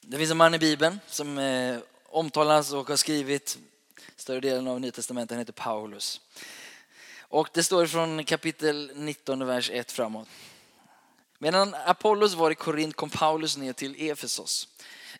det 0.00 0.18
finns 0.18 0.30
en 0.30 0.36
man 0.36 0.54
i 0.54 0.58
Bibeln 0.58 1.00
som 1.06 1.38
eh, 1.38 1.78
omtalas 2.06 2.72
och 2.72 2.88
har 2.88 2.96
skrivit 2.96 3.58
större 4.16 4.40
delen 4.40 4.68
av 4.68 4.80
Nya 4.80 4.92
Testamentet. 4.92 5.30
Han 5.30 5.38
heter 5.38 5.52
Paulus. 5.52 6.20
Och 7.20 7.48
det 7.52 7.64
står 7.64 7.86
från 7.86 8.24
kapitel 8.24 8.92
19, 8.94 9.46
vers 9.46 9.70
1 9.70 9.92
framåt. 9.92 10.28
Medan 11.38 11.74
Apollos 11.74 12.34
var 12.34 12.50
i 12.50 12.54
Korint 12.54 12.96
kom 12.96 13.10
Paulus 13.10 13.56
ner 13.56 13.72
till 13.72 14.10
Efesos. 14.10 14.68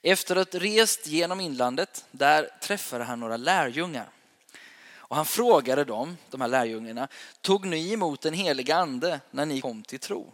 Efter 0.02 0.36
att 0.36 0.54
rest 0.54 1.06
genom 1.06 1.40
inlandet, 1.40 2.04
där 2.10 2.50
träffade 2.62 3.04
han 3.04 3.20
några 3.20 3.36
lärjungar. 3.36 4.08
Och 5.08 5.16
han 5.16 5.26
frågade 5.26 5.84
dem, 5.84 6.16
de 6.30 6.40
här 6.40 6.48
lärjungarna, 6.48 7.08
tog 7.40 7.66
ni 7.66 7.92
emot 7.92 8.20
den 8.20 8.34
heliga 8.34 8.76
ande 8.76 9.20
när 9.30 9.46
ni 9.46 9.60
kom 9.60 9.82
till 9.82 9.98
tro? 9.98 10.32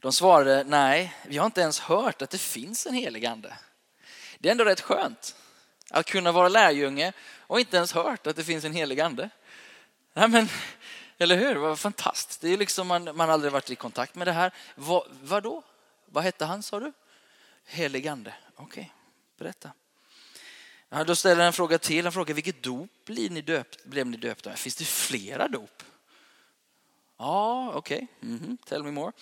De 0.00 0.12
svarade, 0.12 0.64
nej, 0.64 1.14
vi 1.26 1.38
har 1.38 1.46
inte 1.46 1.60
ens 1.60 1.80
hört 1.80 2.22
att 2.22 2.30
det 2.30 2.38
finns 2.38 2.86
en 2.86 2.94
helig 2.94 3.26
ande. 3.26 3.56
Det 4.38 4.48
är 4.48 4.52
ändå 4.52 4.64
rätt 4.64 4.80
skönt 4.80 5.36
att 5.90 6.06
kunna 6.06 6.32
vara 6.32 6.48
lärjunge 6.48 7.12
och 7.38 7.60
inte 7.60 7.76
ens 7.76 7.92
hört 7.92 8.26
att 8.26 8.36
det 8.36 8.44
finns 8.44 8.64
en 8.64 8.72
helig 8.72 9.00
ande. 9.00 9.30
Nej, 10.14 10.28
men, 10.28 10.48
eller 11.20 11.36
hur? 11.36 11.54
Vad 11.54 11.78
fantastiskt. 11.78 12.40
Det 12.40 12.48
är 12.48 12.56
liksom 12.56 12.86
man, 12.86 13.16
man 13.16 13.30
aldrig 13.30 13.52
varit 13.52 13.70
i 13.70 13.76
kontakt 13.76 14.14
med 14.14 14.26
det 14.26 14.32
här. 14.32 14.52
Vad, 14.74 15.06
vadå? 15.22 15.62
Vad 16.06 16.24
hette 16.24 16.44
han 16.44 16.62
sa 16.62 16.80
du? 16.80 16.92
Helig 17.64 18.08
ande. 18.08 18.34
Okej, 18.56 18.64
okay, 18.64 18.84
berätta. 19.38 19.70
Ja, 20.88 21.04
då 21.04 21.16
ställer 21.16 21.36
han 21.36 21.46
en 21.46 21.52
fråga 21.52 21.78
till. 21.78 22.04
Han 22.04 22.12
frågar 22.12 22.34
vilket 22.34 22.62
dop 22.62 22.90
blev 23.04 23.32
ni, 23.32 23.42
döpt, 23.42 23.84
blev 23.84 24.06
ni 24.06 24.16
döpta 24.16 24.52
Finns 24.52 24.76
det 24.76 24.84
flera 24.84 25.48
dop? 25.48 25.82
Ja, 27.18 27.72
okej. 27.74 27.96
Okay. 27.96 28.30
Mm 28.30 28.38
-hmm. 28.38 28.68
Tell 28.68 28.82
me 28.82 28.90
more. 28.90 29.12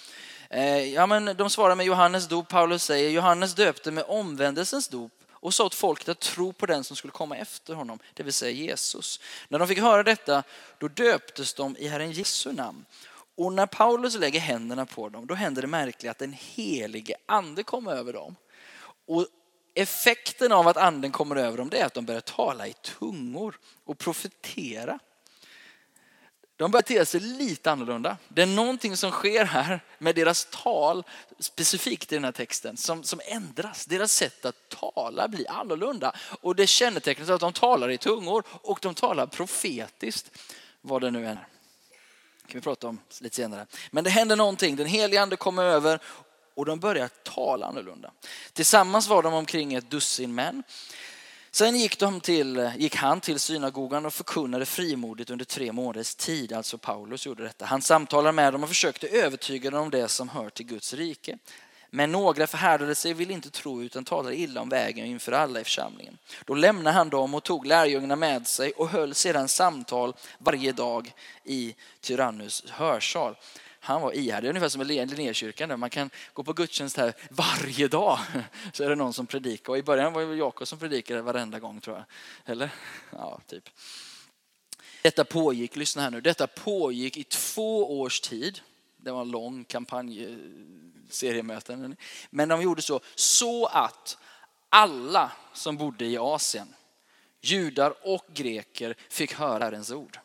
Eh, 0.50 0.85
ja, 0.85 1.07
men 1.07 1.25
de 1.37 1.50
svarar 1.50 1.75
med 1.75 1.87
Johannes 1.87 2.28
dop. 2.28 2.49
Paulus 2.49 2.85
säger 2.85 3.11
Johannes 3.11 3.55
döpte 3.55 3.90
med 3.90 4.05
omvändelsens 4.09 4.88
dop 4.88 5.12
och 5.40 5.54
sa 5.54 5.66
åt 5.66 5.75
folket 5.75 6.09
att 6.09 6.21
tro 6.21 6.52
på 6.52 6.66
den 6.66 6.85
som 6.85 6.97
skulle 6.97 7.11
komma 7.11 7.37
efter 7.37 7.75
honom, 7.75 7.99
det 8.14 8.23
vill 8.23 8.33
säga 8.33 8.50
Jesus. 8.50 9.21
När 9.49 9.59
de 9.59 9.68
fick 9.68 9.78
höra 9.78 10.02
detta, 10.02 10.42
då 10.78 10.88
döptes 10.88 11.54
de 11.54 11.76
i 11.76 11.88
Herren 11.88 12.12
Jesu 12.12 12.52
namn. 12.52 12.85
Och 13.37 13.52
när 13.52 13.66
Paulus 13.66 14.16
lägger 14.16 14.40
händerna 14.40 14.87
på 14.87 15.09
dem, 15.09 15.26
då 15.26 15.35
händer 15.35 15.62
det 15.62 15.68
märkliga 15.68 16.11
att 16.11 16.18
den 16.18 16.33
helige 16.33 17.14
ande 17.26 17.62
kommer 17.62 17.92
över 17.92 18.12
dem. 18.12 18.37
Och 19.07 19.26
effekten 19.75 20.52
av 20.52 20.68
att 20.68 20.76
anden 20.76 21.12
kommer 21.12 21.37
över 21.37 21.59
dem, 21.59 21.68
det 21.68 21.78
är 21.78 21.87
att 21.87 21.95
de 21.95 22.04
börjar 22.04 22.21
tala 22.21 22.66
i 22.66 22.73
tungor 22.73 23.59
och 23.85 23.99
profetera. 23.99 24.99
De 26.59 26.71
börjar 26.71 26.83
bete 26.83 27.07
sig 27.07 27.21
lite 27.21 27.71
annorlunda. 27.71 28.17
Det 28.29 28.43
är 28.43 28.47
någonting 28.47 28.97
som 28.97 29.11
sker 29.11 29.45
här 29.45 29.81
med 29.99 30.15
deras 30.15 30.49
tal, 30.50 31.05
specifikt 31.38 32.12
i 32.12 32.15
den 32.15 32.25
här 32.25 32.33
texten, 32.33 32.77
som, 32.77 33.05
som 33.05 33.21
ändras. 33.25 33.87
Deras 33.87 34.12
sätt 34.12 34.45
att 34.45 34.69
tala 34.69 35.29
blir 35.29 35.50
annorlunda. 35.50 36.12
Och 36.41 36.57
det 36.57 36.67
kännetecknas 36.67 37.29
av 37.29 37.35
att 37.35 37.41
de 37.41 37.53
talar 37.53 37.91
i 37.91 37.99
tungor 37.99 38.45
och 38.50 38.79
de 38.83 38.95
talar 38.95 39.27
profetiskt, 39.27 40.31
vad 40.81 41.03
det 41.03 41.11
nu 41.11 41.27
är. 41.27 41.35
Det 41.35 42.53
kan 42.53 42.61
vi 42.61 42.61
prata 42.61 42.88
om 42.88 43.00
lite 43.21 43.37
senare. 43.37 43.67
Men 43.91 44.05
det 44.05 44.11
händer 44.11 44.37
någonting, 44.37 44.77
den 44.77 44.87
helige 44.87 45.23
ande 45.23 45.37
kommer 45.37 45.65
över 45.65 46.00
och 46.55 46.65
de 46.65 46.81
börjar 46.81 47.09
tala 47.09 47.67
annorlunda. 47.67 48.11
Tillsammans 48.53 49.09
var 49.09 49.23
de 49.23 49.35
omkring 49.35 49.75
ett 49.75 49.91
dussin 49.91 50.35
män. 50.35 50.62
Sen 51.50 51.76
gick, 51.76 51.99
de 51.99 52.21
till, 52.21 52.71
gick 52.76 52.97
han 52.97 53.21
till 53.21 53.40
synagogan 53.40 54.07
och 54.07 54.14
förkunnade 54.14 54.67
frimodigt 54.67 55.31
under 55.31 55.45
tre 55.45 55.73
månaders 55.73 56.14
tid, 56.14 56.52
alltså 56.52 56.78
Paulus 56.78 57.26
gjorde 57.26 57.43
detta. 57.43 57.64
Han 57.64 57.83
samtalade 57.83 58.33
med 58.33 58.52
dem 58.52 58.62
och 58.62 58.69
försökte 58.69 59.09
övertyga 59.09 59.71
dem 59.71 59.83
om 59.83 59.90
det 59.90 60.09
som 60.09 60.28
hör 60.28 60.50
till 60.50 60.67
Guds 60.67 60.95
rike. 60.95 61.38
Men 61.90 62.12
några 62.12 62.47
förhärdade 62.47 62.95
sig 62.95 63.12
och 63.12 63.21
ville 63.21 63.33
inte 63.33 63.50
tro 63.50 63.83
utan 63.83 64.05
talade 64.05 64.37
illa 64.37 64.61
om 64.61 64.69
vägen 64.69 65.07
inför 65.07 65.33
alla 65.33 65.61
i 65.61 65.64
församlingen. 65.64 66.19
Då 66.45 66.55
lämnade 66.55 66.97
han 66.97 67.09
dem 67.09 67.35
och 67.35 67.45
tog 67.45 67.67
lärjungarna 67.67 68.17
med 68.17 68.47
sig 68.47 68.73
och 68.73 68.88
höll 68.88 69.14
sedan 69.14 69.49
samtal 69.49 70.14
varje 70.38 70.73
dag 70.73 71.12
i 71.45 71.75
Tyrannus 72.00 72.64
hörsal 72.69 73.37
han 73.81 74.03
var 74.03 74.13
ihärdig, 74.13 74.49
ungefär 74.49 74.69
som 74.69 74.83
i 74.83 74.85
Linnékyrkan. 74.85 75.81
Man 75.81 75.91
kan 75.91 76.11
gå 76.33 76.43
på 76.43 76.53
gudstjänst 76.53 76.97
här 76.97 77.15
varje 77.31 77.89
dag. 77.89 78.19
Så 78.73 78.85
är 78.85 78.89
det 78.89 78.95
någon 78.95 79.13
som 79.13 79.27
predikar. 79.27 79.73
Och 79.73 79.79
i 79.79 79.83
början 79.83 80.13
var 80.13 80.23
det 80.23 80.37
Jakob 80.37 80.69
som 80.69 80.79
predikade 80.79 81.23
varenda 81.23 81.59
gång 81.59 81.81
tror 81.81 81.97
jag. 81.97 82.05
Eller? 82.53 82.71
Ja, 83.13 83.41
typ. 83.47 83.71
Detta 85.03 85.25
pågick, 85.25 85.77
lyssna 85.77 86.03
här 86.03 86.11
nu, 86.11 86.21
detta 86.21 86.47
pågick 86.47 87.17
i 87.17 87.25
två 87.25 88.01
års 88.01 88.21
tid. 88.21 88.61
Det 88.97 89.11
var 89.11 89.21
en 89.21 89.31
lång 89.31 89.65
kampanj, 89.65 90.39
seriemöten. 91.11 91.97
Men 92.31 92.49
de 92.49 92.63
gjorde 92.63 92.83
så, 92.83 93.01
så 93.15 93.67
att 93.67 94.19
alla 94.69 95.33
som 95.53 95.77
bodde 95.77 96.05
i 96.05 96.19
Asien, 96.19 96.75
judar 97.41 97.95
och 98.03 98.25
greker, 98.35 98.97
fick 99.09 99.35
höra 99.35 99.65
Herrens 99.65 99.91
ord 99.91 100.19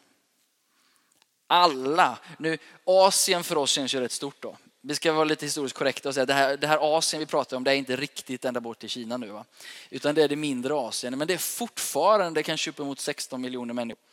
alla. 1.48 2.18
Nu, 2.38 2.58
Asien 2.86 3.44
för 3.44 3.58
oss 3.58 3.72
känns 3.72 3.94
ju 3.96 4.00
rätt 4.00 4.12
stort 4.12 4.42
då. 4.42 4.58
Vi 4.82 4.96
ska 4.96 5.14
vara 5.14 5.24
lite 5.24 5.46
historiskt 5.46 5.76
korrekta 5.76 6.10
och 6.10 6.14
säga 6.14 6.22
att 6.22 6.28
det 6.28 6.34
här, 6.34 6.58
det 6.58 6.68
här 6.68 6.98
Asien 6.98 7.20
vi 7.20 7.26
pratar 7.26 7.58
om, 7.58 7.64
det 7.64 7.72
är 7.72 7.76
inte 7.76 7.96
riktigt 7.96 8.46
ända 8.46 8.62
bort 8.62 8.80
till 8.80 8.90
Kina 8.90 9.18
nu. 9.18 9.28
Va? 9.28 9.46
Utan 9.90 10.16
det 10.16 10.24
är 10.24 10.28
det 10.28 10.36
mindre 10.36 10.74
Asien. 10.74 11.18
Men 11.18 11.28
det 11.28 11.34
är 11.34 11.38
fortfarande 11.38 12.44
kanske 12.44 12.70
uppemot 12.70 13.00
16 13.00 13.42
miljoner 13.42 13.74
människor. 13.74 14.04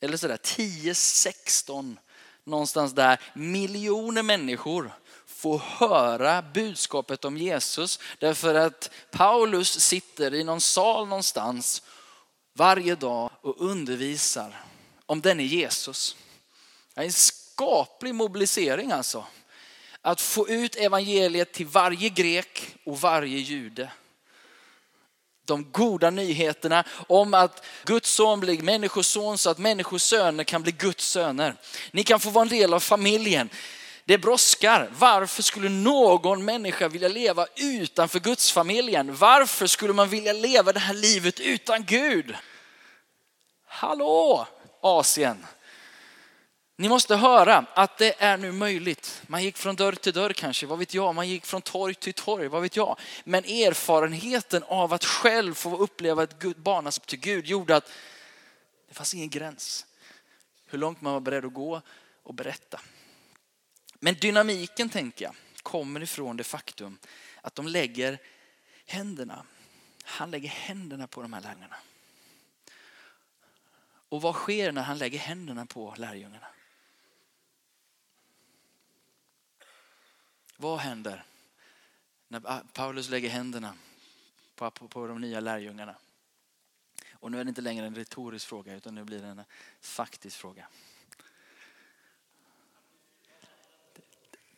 Eller 0.00 0.16
sådär 0.16 0.36
10-16, 0.36 1.96
någonstans 2.44 2.92
där. 2.92 3.20
Miljoner 3.34 4.22
människor 4.22 4.92
får 5.26 5.58
höra 5.58 6.42
budskapet 6.42 7.24
om 7.24 7.36
Jesus. 7.36 7.98
Därför 8.18 8.54
att 8.54 8.90
Paulus 9.10 9.80
sitter 9.80 10.34
i 10.34 10.44
någon 10.44 10.60
sal 10.60 11.08
någonstans 11.08 11.82
varje 12.54 12.94
dag 12.94 13.30
och 13.40 13.60
undervisar 13.60 14.64
om 15.06 15.20
denne 15.20 15.42
Jesus. 15.42 16.16
En 16.94 17.12
skaplig 17.12 18.14
mobilisering 18.14 18.92
alltså. 18.92 19.26
Att 20.00 20.20
få 20.20 20.48
ut 20.48 20.76
evangeliet 20.76 21.52
till 21.52 21.66
varje 21.66 22.08
grek 22.08 22.74
och 22.84 23.00
varje 23.00 23.38
jude. 23.38 23.92
De 25.44 25.70
goda 25.72 26.10
nyheterna 26.10 26.84
om 27.08 27.34
att 27.34 27.64
Guds 27.84 28.10
son 28.10 28.40
blir 28.40 28.62
människoson 28.62 29.38
så 29.38 29.50
att 29.50 29.58
människors 29.58 30.02
söner 30.02 30.44
kan 30.44 30.62
bli 30.62 30.72
Guds 30.72 31.06
söner. 31.06 31.54
Ni 31.90 32.04
kan 32.04 32.20
få 32.20 32.30
vara 32.30 32.42
en 32.42 32.48
del 32.48 32.74
av 32.74 32.80
familjen. 32.80 33.50
Det 34.04 34.18
brådskar. 34.18 34.90
Varför 34.98 35.42
skulle 35.42 35.68
någon 35.68 36.44
människa 36.44 36.88
vilja 36.88 37.08
leva 37.08 37.46
utanför 37.56 38.20
Guds 38.20 38.52
familjen? 38.52 39.16
Varför 39.16 39.66
skulle 39.66 39.92
man 39.92 40.08
vilja 40.08 40.32
leva 40.32 40.72
det 40.72 40.80
här 40.80 40.94
livet 40.94 41.40
utan 41.40 41.84
Gud? 41.84 42.34
Hallå 43.66 44.46
Asien. 44.82 45.46
Ni 46.76 46.88
måste 46.88 47.16
höra 47.16 47.66
att 47.74 47.98
det 47.98 48.22
är 48.22 48.36
nu 48.36 48.52
möjligt. 48.52 49.22
Man 49.26 49.44
gick 49.44 49.56
från 49.56 49.76
dörr 49.76 49.92
till 49.92 50.12
dörr 50.12 50.32
kanske, 50.32 50.66
vad 50.66 50.78
vet 50.78 50.94
jag. 50.94 51.14
Man 51.14 51.28
gick 51.28 51.46
från 51.46 51.62
torg 51.62 51.94
till 51.94 52.14
torg, 52.14 52.48
vad 52.48 52.62
vet 52.62 52.76
jag. 52.76 52.98
Men 53.24 53.44
erfarenheten 53.44 54.62
av 54.62 54.92
att 54.92 55.04
själv 55.04 55.54
få 55.54 55.76
uppleva 55.76 56.22
ett 56.22 56.56
barnaskap 56.56 57.06
till 57.06 57.18
Gud 57.18 57.46
gjorde 57.46 57.76
att 57.76 57.90
Det 58.88 58.94
fanns 58.94 59.14
ingen 59.14 59.30
gräns. 59.30 59.86
Hur 60.66 60.78
långt 60.78 61.00
man 61.00 61.12
var 61.12 61.20
beredd 61.20 61.44
att 61.44 61.54
gå 61.54 61.82
och 62.22 62.34
berätta. 62.34 62.80
Men 64.00 64.14
dynamiken 64.14 64.88
tänker 64.88 65.24
jag 65.24 65.34
kommer 65.62 66.02
ifrån 66.02 66.36
det 66.36 66.44
faktum 66.44 66.98
att 67.40 67.54
de 67.54 67.68
lägger 67.68 68.18
händerna, 68.86 69.44
han 70.04 70.30
lägger 70.30 70.48
händerna 70.48 71.06
på 71.06 71.22
de 71.22 71.32
här 71.32 71.40
lärjungarna. 71.40 71.76
Och 74.12 74.22
vad 74.22 74.34
sker 74.34 74.72
när 74.72 74.82
han 74.82 74.98
lägger 74.98 75.18
händerna 75.18 75.66
på 75.66 75.94
lärjungarna? 75.96 76.46
Vad 80.56 80.78
händer 80.78 81.24
när 82.28 82.62
Paulus 82.72 83.08
lägger 83.08 83.30
händerna 83.30 83.74
på, 84.54 84.70
på, 84.70 84.88
på 84.88 85.06
de 85.06 85.20
nya 85.20 85.40
lärjungarna? 85.40 85.94
Och 87.12 87.30
nu 87.30 87.40
är 87.40 87.44
det 87.44 87.48
inte 87.48 87.60
längre 87.60 87.86
en 87.86 87.94
retorisk 87.94 88.46
fråga 88.46 88.74
utan 88.74 88.94
nu 88.94 89.04
blir 89.04 89.22
det 89.22 89.28
en 89.28 89.44
faktisk 89.80 90.36
fråga. 90.36 90.66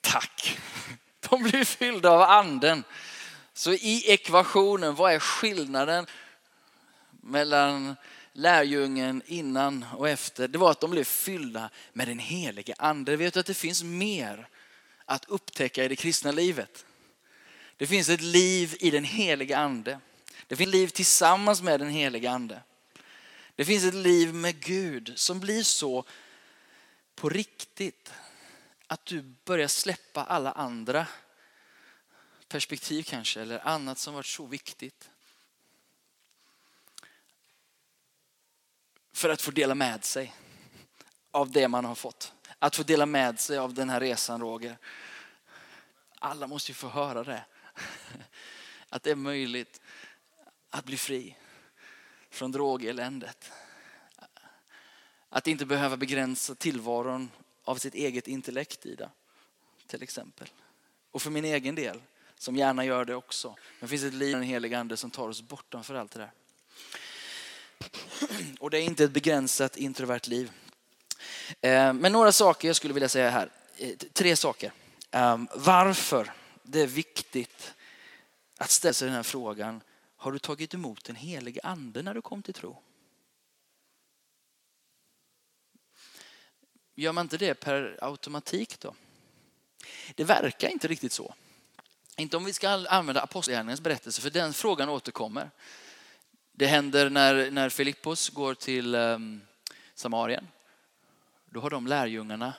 Tack! 0.00 0.58
De 1.28 1.42
blir 1.42 1.64
fyllda 1.64 2.10
av 2.10 2.22
anden. 2.22 2.84
Så 3.52 3.72
i 3.72 4.02
ekvationen, 4.06 4.94
vad 4.94 5.12
är 5.12 5.18
skillnaden 5.18 6.06
mellan 7.10 7.96
lärjungen 8.34 9.22
innan 9.26 9.86
och 9.96 10.08
efter? 10.08 10.48
Det 10.48 10.58
var 10.58 10.70
att 10.70 10.80
de 10.80 10.90
blev 10.90 11.04
fyllda 11.04 11.70
med 11.92 12.08
den 12.08 12.18
helige 12.18 12.74
ande. 12.78 13.16
Vet 13.16 13.34
du 13.34 13.40
att 13.40 13.46
det 13.46 13.54
finns 13.54 13.82
mer 13.82 14.48
att 15.04 15.24
upptäcka 15.24 15.84
i 15.84 15.88
det 15.88 15.96
kristna 15.96 16.30
livet? 16.32 16.86
Det 17.76 17.86
finns 17.86 18.08
ett 18.08 18.20
liv 18.20 18.76
i 18.80 18.90
den 18.90 19.04
helige 19.04 19.58
ande. 19.58 20.00
Det 20.46 20.56
finns 20.56 20.68
ett 20.68 20.74
liv 20.74 20.88
tillsammans 20.88 21.62
med 21.62 21.80
den 21.80 21.90
helige 21.90 22.30
ande. 22.30 22.62
Det 23.56 23.64
finns 23.64 23.84
ett 23.84 23.94
liv 23.94 24.34
med 24.34 24.60
Gud 24.60 25.12
som 25.16 25.40
blir 25.40 25.62
så 25.62 26.04
på 27.14 27.28
riktigt 27.28 28.12
att 28.86 29.06
du 29.06 29.22
börjar 29.44 29.68
släppa 29.68 30.24
alla 30.24 30.52
andra 30.52 31.06
perspektiv 32.48 33.02
kanske 33.02 33.40
eller 33.40 33.68
annat 33.68 33.98
som 33.98 34.14
varit 34.14 34.26
så 34.26 34.46
viktigt. 34.46 35.10
För 39.14 39.28
att 39.28 39.42
få 39.42 39.50
dela 39.50 39.74
med 39.74 40.04
sig 40.04 40.34
av 41.30 41.50
det 41.50 41.68
man 41.68 41.84
har 41.84 41.94
fått. 41.94 42.32
Att 42.58 42.76
få 42.76 42.82
dela 42.82 43.06
med 43.06 43.40
sig 43.40 43.58
av 43.58 43.74
den 43.74 43.90
här 43.90 44.00
resan 44.00 44.40
Roger. 44.40 44.78
Alla 46.18 46.46
måste 46.46 46.70
ju 46.70 46.74
få 46.74 46.88
höra 46.88 47.24
det. 47.24 47.44
Att 48.88 49.02
det 49.02 49.10
är 49.10 49.16
möjligt 49.16 49.80
att 50.70 50.84
bli 50.84 50.96
fri 50.96 51.36
från 52.30 52.52
drogeländet. 52.52 53.52
Att 55.28 55.46
inte 55.46 55.66
behöva 55.66 55.96
begränsa 55.96 56.54
tillvaron 56.54 57.30
av 57.64 57.76
sitt 57.76 57.94
eget 57.94 58.28
intellekt 58.28 58.86
Ida. 58.86 59.10
Till 59.86 60.02
exempel. 60.02 60.48
Och 61.10 61.22
för 61.22 61.30
min 61.30 61.44
egen 61.44 61.74
del, 61.74 62.02
som 62.38 62.56
gärna 62.56 62.84
gör 62.84 63.04
det 63.04 63.14
också. 63.14 63.48
Men 63.48 63.80
det 63.80 63.88
finns 63.88 64.04
ett 64.04 64.14
liv 64.14 64.28
i 64.28 64.32
den 64.32 64.42
helige 64.42 64.78
ande 64.78 64.96
som 64.96 65.10
tar 65.10 65.28
oss 65.28 65.42
bortanför 65.42 65.94
allt 65.94 66.12
det 66.12 66.18
där. 66.18 66.32
Och 68.60 68.70
det 68.70 68.78
är 68.78 68.82
inte 68.82 69.04
ett 69.04 69.10
begränsat 69.10 69.76
introvert 69.76 70.28
liv. 70.28 70.52
Eh, 71.60 71.92
men 71.92 72.12
några 72.12 72.32
saker 72.32 72.68
jag 72.68 72.76
skulle 72.76 72.94
vilja 72.94 73.08
säga 73.08 73.30
här. 73.30 73.50
Eh, 73.76 73.96
tre 73.96 74.36
saker. 74.36 74.72
Ehm, 75.10 75.48
varför 75.54 76.32
det 76.62 76.80
är 76.80 76.86
viktigt 76.86 77.74
att 78.58 78.70
ställa 78.70 78.92
sig 78.92 79.06
den 79.06 79.16
här 79.16 79.22
frågan. 79.22 79.80
Har 80.16 80.32
du 80.32 80.38
tagit 80.38 80.74
emot 80.74 81.04
den 81.04 81.16
helige 81.16 81.60
ande 81.62 82.02
när 82.02 82.14
du 82.14 82.22
kom 82.22 82.42
till 82.42 82.54
tro? 82.54 82.82
Gör 86.94 87.12
man 87.12 87.24
inte 87.24 87.36
det 87.36 87.54
per 87.54 87.98
automatik 88.02 88.80
då? 88.80 88.94
Det 90.14 90.24
verkar 90.24 90.68
inte 90.68 90.88
riktigt 90.88 91.12
så. 91.12 91.34
Inte 92.16 92.36
om 92.36 92.44
vi 92.44 92.52
ska 92.52 92.68
använda 92.68 93.20
apostlagärningens 93.20 93.80
berättelse, 93.80 94.22
för 94.22 94.30
den 94.30 94.52
frågan 94.52 94.88
återkommer. 94.88 95.50
Det 96.56 96.66
händer 96.66 97.10
när, 97.10 97.50
när 97.50 97.68
Filippos 97.68 98.30
går 98.30 98.54
till 98.54 98.94
um, 98.94 99.40
Samarien. 99.94 100.48
Då 101.50 101.60
har 101.60 101.70
de 101.70 101.86
lärjungarna 101.86 102.54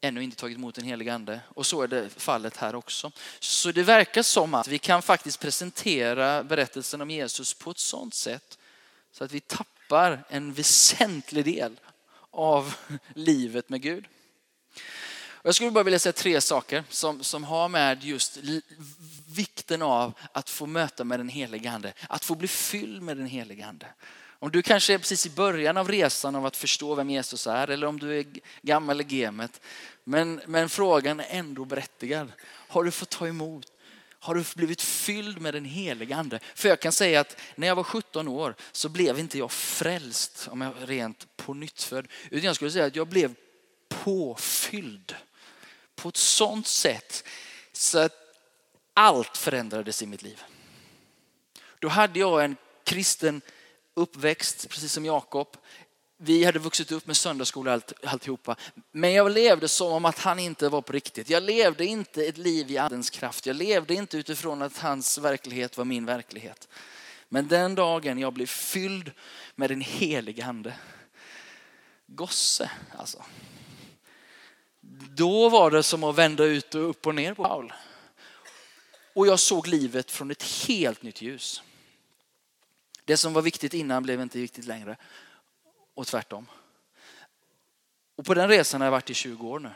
ännu 0.00 0.22
inte 0.22 0.36
tagit 0.36 0.58
emot 0.58 0.74
den 0.74 0.84
helige 0.84 1.14
ande. 1.14 1.40
Och 1.48 1.66
så 1.66 1.82
är 1.82 1.88
det 1.88 2.10
fallet 2.10 2.56
här 2.56 2.74
också. 2.74 3.12
Så 3.40 3.72
det 3.72 3.82
verkar 3.82 4.22
som 4.22 4.54
att 4.54 4.68
vi 4.68 4.78
kan 4.78 5.02
faktiskt 5.02 5.40
presentera 5.40 6.44
berättelsen 6.44 7.00
om 7.00 7.10
Jesus 7.10 7.54
på 7.54 7.70
ett 7.70 7.78
sådant 7.78 8.14
sätt 8.14 8.58
så 9.12 9.24
att 9.24 9.32
vi 9.32 9.40
tappar 9.40 10.24
en 10.28 10.52
väsentlig 10.52 11.44
del 11.44 11.80
av 12.30 12.74
livet 13.14 13.68
med 13.68 13.82
Gud. 13.82 14.06
Jag 15.46 15.54
skulle 15.54 15.70
bara 15.70 15.84
vilja 15.84 15.98
säga 15.98 16.12
tre 16.12 16.40
saker 16.40 16.84
som, 16.88 17.22
som 17.22 17.44
har 17.44 17.68
med 17.68 18.04
just 18.04 18.38
vikten 19.26 19.82
av 19.82 20.12
att 20.32 20.50
få 20.50 20.66
möta 20.66 21.04
med 21.04 21.20
den 21.20 21.28
helige 21.28 21.70
ande. 21.70 21.92
Att 22.08 22.24
få 22.24 22.34
bli 22.34 22.48
fylld 22.48 23.02
med 23.02 23.16
den 23.16 23.26
helige 23.26 23.66
ande. 23.66 23.86
Om 24.38 24.50
du 24.50 24.62
kanske 24.62 24.94
är 24.94 24.98
precis 24.98 25.26
i 25.26 25.30
början 25.30 25.76
av 25.76 25.88
resan 25.88 26.34
av 26.34 26.46
att 26.46 26.56
förstå 26.56 26.94
vem 26.94 27.10
Jesus 27.10 27.46
är 27.46 27.70
eller 27.70 27.86
om 27.86 27.98
du 27.98 28.18
är 28.18 28.26
gammal 28.62 29.00
i 29.00 29.04
gamet. 29.04 29.60
Men, 30.04 30.40
men 30.46 30.68
frågan 30.68 31.20
är 31.20 31.26
ändå 31.30 31.64
berättigad. 31.64 32.32
Har 32.68 32.84
du 32.84 32.90
fått 32.90 33.10
ta 33.10 33.26
emot 33.28 33.66
har 34.18 34.34
du 34.34 34.44
blivit 34.56 34.82
fylld 34.82 35.40
med 35.40 35.54
den 35.54 35.64
helige 35.64 36.16
ande? 36.16 36.40
För 36.54 36.68
jag 36.68 36.80
kan 36.80 36.92
säga 36.92 37.20
att 37.20 37.40
när 37.54 37.66
jag 37.66 37.74
var 37.74 37.84
17 37.84 38.28
år 38.28 38.54
så 38.72 38.88
blev 38.88 39.18
inte 39.18 39.38
jag 39.38 39.52
frälst, 39.52 40.48
om 40.50 40.60
jag 40.60 40.72
rent 40.84 41.36
på 41.36 41.54
nytt 41.54 41.82
född. 41.82 42.08
Utan 42.30 42.46
jag 42.46 42.56
skulle 42.56 42.70
säga 42.70 42.84
att 42.84 42.96
jag 42.96 43.08
blev 43.08 43.34
påfylld 43.88 45.14
på 45.96 46.08
ett 46.08 46.16
sånt 46.16 46.66
sätt 46.66 47.24
så 47.72 47.98
att 47.98 48.12
allt 48.94 49.36
förändrades 49.36 50.02
i 50.02 50.06
mitt 50.06 50.22
liv. 50.22 50.42
Då 51.78 51.88
hade 51.88 52.18
jag 52.18 52.44
en 52.44 52.56
kristen 52.84 53.40
uppväxt, 53.94 54.68
precis 54.68 54.92
som 54.92 55.04
Jakob. 55.04 55.56
Vi 56.16 56.44
hade 56.44 56.58
vuxit 56.58 56.92
upp 56.92 57.06
med 57.06 57.16
söndagsskola 57.16 57.72
allt, 57.72 57.92
alltihopa. 58.04 58.56
Men 58.92 59.12
jag 59.12 59.30
levde 59.30 59.68
som 59.68 59.92
om 59.92 60.04
att 60.04 60.18
han 60.18 60.38
inte 60.38 60.68
var 60.68 60.82
på 60.82 60.92
riktigt. 60.92 61.30
Jag 61.30 61.42
levde 61.42 61.84
inte 61.84 62.24
ett 62.24 62.38
liv 62.38 62.70
i 62.70 62.78
andens 62.78 63.10
kraft. 63.10 63.46
Jag 63.46 63.56
levde 63.56 63.94
inte 63.94 64.16
utifrån 64.16 64.62
att 64.62 64.78
hans 64.78 65.18
verklighet 65.18 65.78
var 65.78 65.84
min 65.84 66.06
verklighet. 66.06 66.68
Men 67.28 67.48
den 67.48 67.74
dagen 67.74 68.18
jag 68.18 68.32
blev 68.32 68.46
fylld 68.46 69.12
med 69.54 69.70
den 69.70 69.80
helige 69.80 70.44
ande, 70.44 70.74
gosse 72.06 72.70
alltså. 72.98 73.24
Då 75.16 75.48
var 75.48 75.70
det 75.70 75.82
som 75.82 76.04
att 76.04 76.16
vända 76.16 76.44
ut 76.44 76.74
och 76.74 76.90
upp 76.90 77.06
och 77.06 77.14
ner 77.14 77.34
på 77.34 77.44
Paul. 77.44 77.72
Och 79.14 79.26
jag 79.26 79.40
såg 79.40 79.66
livet 79.66 80.10
från 80.10 80.30
ett 80.30 80.42
helt 80.42 81.02
nytt 81.02 81.22
ljus. 81.22 81.62
Det 83.04 83.16
som 83.16 83.32
var 83.32 83.42
viktigt 83.42 83.74
innan 83.74 84.02
blev 84.02 84.20
inte 84.20 84.38
viktigt 84.38 84.64
längre 84.64 84.96
och 85.94 86.06
tvärtom. 86.06 86.46
Och 88.16 88.24
på 88.24 88.34
den 88.34 88.48
resan 88.48 88.80
har 88.80 88.86
jag 88.86 88.92
varit 88.92 89.10
i 89.10 89.14
20 89.14 89.48
år 89.48 89.58
nu. 89.58 89.70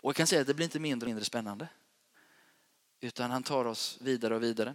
Och 0.00 0.08
jag 0.08 0.16
kan 0.16 0.26
säga 0.26 0.40
att 0.40 0.46
det 0.46 0.54
blir 0.54 0.66
inte 0.66 0.78
mindre 0.78 1.04
och 1.04 1.08
mindre 1.08 1.24
spännande. 1.24 1.68
Utan 3.00 3.30
han 3.30 3.42
tar 3.42 3.64
oss 3.64 3.98
vidare 4.00 4.34
och 4.34 4.42
vidare. 4.42 4.74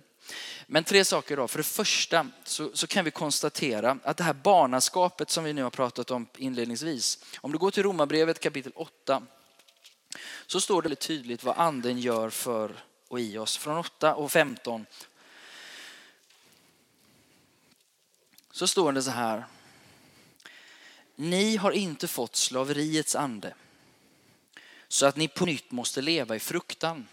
Men 0.67 0.84
tre 0.84 1.05
saker 1.05 1.38
då. 1.38 1.47
För 1.47 1.58
det 1.58 1.63
första 1.63 2.27
så, 2.43 2.71
så, 2.73 2.88
kan 2.88 3.05
vi 3.05 3.12
konstatera 3.12 3.97
att 4.03 4.17
det 4.17 4.23
här 4.23 4.34
barnaskapet 4.34 5.29
som 5.29 5.43
vi 5.43 5.53
nu 5.53 5.63
har 5.63 5.69
pratat 5.69 6.12
om 6.12 6.27
inledningsvis. 6.38 7.19
Om 7.41 7.51
du 7.51 7.58
går 7.58 7.71
till 7.71 7.84
Romarbrevet 7.84 8.39
kapitel 8.39 8.71
8 8.75 9.23
så 10.47 10.62
står 10.62 10.82
det 10.82 10.95
tydligt 10.95 11.43
vad 11.43 11.58
anden 11.58 11.99
gör 11.99 12.30
för 12.30 12.84
och 13.08 13.19
i 13.19 13.38
oss. 13.38 13.58
Från 13.58 13.78
8 13.78 14.15
och 14.15 14.32
15 14.32 14.86
så 18.51 18.67
står 18.67 18.91
det 18.91 19.04
så 19.04 19.12
här. 19.12 19.45
Ni 21.15 21.56
har 21.56 21.71
inte 21.71 22.08
fått 22.08 22.36
slaveriets 22.36 23.15
ande 23.15 23.54
så 24.88 25.06
att 25.06 25.15
ni 25.15 25.28
på 25.28 25.45
nytt 25.45 25.71
måste 25.71 26.01
leva 26.01 26.36
i 26.36 26.39
fruktan. 26.39 27.08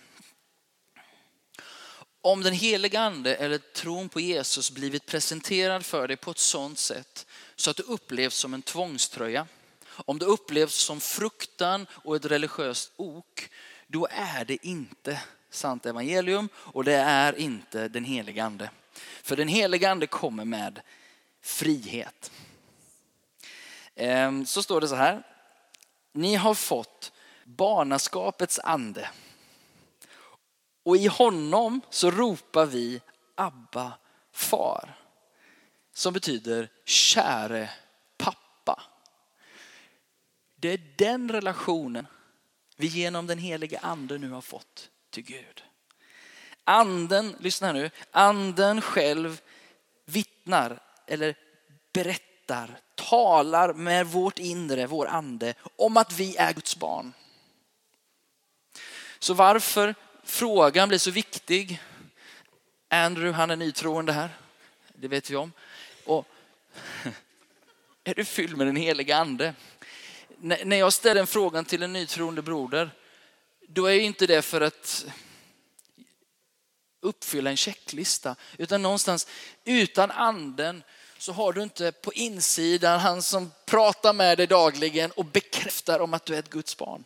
Om 2.21 2.43
den 2.43 2.53
heliga 2.53 3.01
ande 3.01 3.37
eller 3.37 3.59
tron 3.59 4.09
på 4.09 4.21
Jesus 4.21 4.71
blivit 4.71 5.07
presenterad 5.07 5.87
för 5.87 6.09
dig 6.09 6.17
på 6.17 6.31
ett 6.31 6.39
sådant 6.39 6.79
sätt 6.79 7.27
så 7.57 7.71
att 7.71 7.77
det 7.77 7.83
upplevs 7.83 8.35
som 8.35 8.55
en 8.55 8.63
tvångströja, 8.63 9.47
om 9.93 10.19
det 10.19 10.25
upplevs 10.27 10.75
som 10.75 11.01
fruktan 11.01 11.87
och 11.93 12.17
ett 12.17 12.25
religiöst 12.25 12.93
ok, 12.97 13.51
då 13.87 14.09
är 14.11 14.45
det 14.45 14.67
inte 14.67 15.21
sant 15.51 15.87
evangelium 15.87 16.49
och 16.55 16.85
det 16.85 16.95
är 16.95 17.39
inte 17.39 17.89
den 17.89 18.05
helige 18.05 18.45
ande. 18.45 18.71
För 19.23 19.37
den 19.37 19.49
helige 19.49 19.91
ande 19.91 20.07
kommer 20.07 20.45
med 20.45 20.81
frihet. 21.43 22.31
Ehm, 23.95 24.47
så 24.47 24.63
står 24.63 24.81
det 24.81 24.89
så 24.89 24.95
här. 24.95 25.23
Ni 26.13 26.35
har 26.35 26.55
fått 26.55 27.13
barnaskapets 27.45 28.59
ande. 28.59 29.09
Och 30.83 30.97
i 30.97 31.07
honom 31.07 31.81
så 31.91 32.11
ropar 32.11 32.67
vi 32.67 33.01
Abba 33.35 33.93
far. 34.33 34.95
Som 35.95 36.13
betyder 36.13 36.69
käre 36.85 37.71
det 40.63 40.73
är 40.73 40.81
den 40.97 41.33
relationen 41.33 42.07
vi 42.77 42.87
genom 42.87 43.27
den 43.27 43.39
heliga 43.39 43.79
ande 43.79 44.19
nu 44.19 44.31
har 44.31 44.41
fått 44.41 44.91
till 45.11 45.23
Gud. 45.23 45.63
Anden, 46.65 47.37
lyssna 47.41 47.73
nu, 47.73 47.91
anden 48.11 48.81
själv 48.81 49.41
vittnar 50.05 50.81
eller 51.07 51.35
berättar, 51.93 52.81
talar 52.95 53.73
med 53.75 54.07
vårt 54.07 54.39
inre, 54.39 54.87
vår 54.87 55.07
ande, 55.07 55.55
om 55.77 55.97
att 55.97 56.13
vi 56.13 56.37
är 56.37 56.53
Guds 56.53 56.77
barn. 56.77 57.13
Så 59.19 59.35
varför 59.35 59.95
frågan 60.25 60.89
blir 60.89 60.99
så 60.99 61.11
viktig. 61.11 61.83
Andrew, 62.89 63.33
han 63.37 63.51
är 63.51 63.57
nytroende 63.57 64.13
här. 64.13 64.31
Det 64.95 65.09
vet 65.09 65.31
vi 65.31 65.37
om. 65.37 65.53
Och 66.05 66.27
är 68.05 68.15
du 68.15 68.25
fylld 68.25 68.57
med 68.57 68.67
den 68.67 68.77
heliga 68.77 69.17
ande? 69.17 69.55
När 70.45 70.77
jag 70.77 70.93
ställer 70.93 71.21
en 71.21 71.27
fråga 71.27 71.63
till 71.65 71.83
en 71.83 71.93
nytroende 71.93 72.43
broder, 72.43 72.91
då 73.69 73.87
är 73.87 74.01
inte 74.01 74.27
det 74.27 74.43
för 74.43 74.61
att 74.61 75.07
uppfylla 77.01 77.51
en 77.51 77.57
checklista, 77.57 78.37
utan 78.59 78.83
någonstans 78.83 79.27
utan 79.65 80.11
anden 80.11 80.83
så 81.19 81.33
har 81.33 81.53
du 81.53 81.63
inte 81.63 81.93
på 81.93 82.13
insidan 82.13 83.01
han 83.01 83.23
som 83.23 83.51
pratar 83.67 84.13
med 84.13 84.39
dig 84.39 84.47
dagligen 84.47 85.11
och 85.11 85.25
bekräftar 85.25 86.01
om 86.01 86.15
att 86.15 86.25
du 86.25 86.35
är 86.35 86.39
ett 86.39 86.51
Guds 86.51 86.77
barn. 86.77 87.05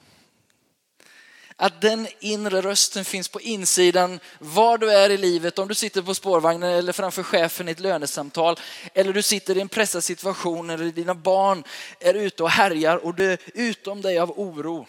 Att 1.59 1.81
den 1.81 2.09
inre 2.21 2.61
rösten 2.61 3.05
finns 3.05 3.29
på 3.29 3.41
insidan 3.41 4.21
var 4.39 4.79
du 4.79 4.93
är 4.93 5.11
i 5.11 5.17
livet, 5.17 5.59
om 5.59 5.69
du 5.69 5.75
sitter 5.75 6.03
på 6.03 6.15
spårvagnen 6.15 6.71
eller 6.71 6.93
framför 6.93 7.23
chefen 7.23 7.69
i 7.69 7.73
ett 7.73 7.81
lönesamtal, 7.81 8.61
eller 8.95 9.13
du 9.13 9.23
sitter 9.23 9.57
i 9.57 9.61
en 9.61 9.69
pressad 9.69 10.05
situation 10.05 10.71
eller 10.71 10.85
dina 10.85 11.15
barn 11.15 11.65
är 12.01 12.15
ute 12.15 12.43
och 12.43 12.51
härjar 12.51 12.97
och 12.97 13.15
du 13.15 13.33
är 13.33 13.39
utom 13.55 14.03
dig 14.03 14.19
av 14.19 14.31
oro. 14.31 14.87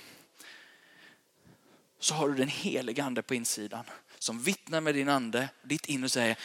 Så 2.00 2.14
har 2.14 2.30
du 2.30 2.36
den 2.36 2.48
heliga 2.48 3.04
ande 3.04 3.22
på 3.22 3.36
insidan 3.36 3.84
som 4.20 4.42
vittnar 4.42 4.82
med 4.82 4.96
din 4.96 5.10
ande, 5.10 5.50
ditt 5.64 5.86
inre 5.86 6.10
säger, 6.10 6.38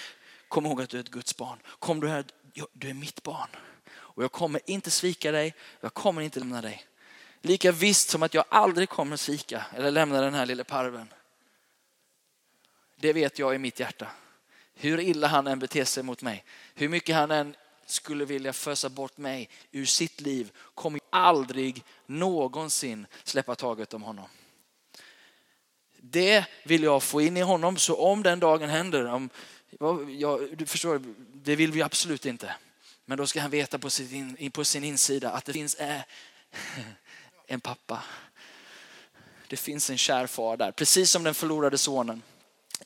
kom 0.49 0.67
ihåg 0.67 0.83
att 0.83 0.91
du 0.91 0.97
är 0.97 1.01
ett 1.01 1.11
Guds 1.11 1.37
barn. 1.37 1.59
Kom 1.79 2.01
du 2.01 2.09
här, 2.09 2.25
du 2.73 2.89
är 2.89 2.95
mitt 2.95 3.23
barn. 3.23 3.49
Och 3.91 4.23
jag 4.23 4.33
kommer 4.33 4.61
inte 4.67 4.91
svika 4.91 5.33
dig, 5.33 5.55
jag 5.81 5.95
kommer 5.95 6.23
inte 6.23 6.39
lämna 6.39 6.61
dig. 6.61 6.85
Lika 7.45 7.73
visst 7.73 8.09
som 8.09 8.23
att 8.23 8.35
jag 8.35 8.45
aldrig 8.49 8.89
kommer 8.89 9.17
svika 9.17 9.67
eller 9.77 9.91
lämna 9.91 10.21
den 10.21 10.35
här 10.35 10.47
lille 10.47 10.65
parven. 10.65 11.09
Det 12.97 13.13
vet 13.13 13.39
jag 13.39 13.55
i 13.55 13.59
mitt 13.59 13.81
hjärta. 13.81 14.07
Hur 14.75 15.01
illa 15.01 15.27
han 15.27 15.47
än 15.47 15.59
beter 15.59 15.85
sig 15.85 16.03
mot 16.03 16.23
mig, 16.23 16.45
hur 16.75 16.89
mycket 16.89 17.17
han 17.17 17.31
än 17.31 17.57
skulle 17.87 18.25
vilja 18.25 18.53
fösa 18.53 18.89
bort 18.89 19.19
mig 19.19 19.49
ur 19.71 19.85
sitt 19.85 20.21
liv, 20.21 20.53
kommer 20.75 21.01
jag 21.11 21.21
aldrig 21.21 21.85
någonsin 22.07 23.07
släppa 23.25 23.55
taget 23.55 23.95
om 23.95 24.03
honom. 24.03 24.29
Det 25.97 26.45
vill 26.65 26.83
jag 26.83 27.03
få 27.03 27.21
in 27.21 27.37
i 27.37 27.41
honom, 27.41 27.77
så 27.77 27.97
om 27.97 28.23
den 28.23 28.41
dagen 28.41 28.69
händer, 28.69 29.05
om, 29.07 29.31
ja, 30.19 30.41
du 30.53 30.67
förstår, 30.67 31.03
det 31.35 31.57
vill 31.57 31.73
vi 31.73 31.83
absolut 31.83 32.27
inte. 32.27 32.55
Men 33.05 33.19
då 33.19 33.27
ska 33.27 33.41
han 33.41 33.51
veta 33.51 33.79
på 33.79 33.91
sin, 33.91 34.51
på 34.51 34.65
sin 34.65 34.85
insida 34.85 35.31
att 35.31 35.45
det 35.45 35.53
finns 35.53 35.75
äh, 35.75 36.01
en 37.53 37.61
pappa. 37.61 38.03
Det 39.49 39.57
finns 39.57 39.91
en 39.91 39.99
kär 39.99 40.27
far 40.27 40.57
där, 40.57 40.73
precis 40.73 41.11
som 41.11 41.23
den 41.23 41.35
förlorade 41.35 41.79
sonen 41.79 42.23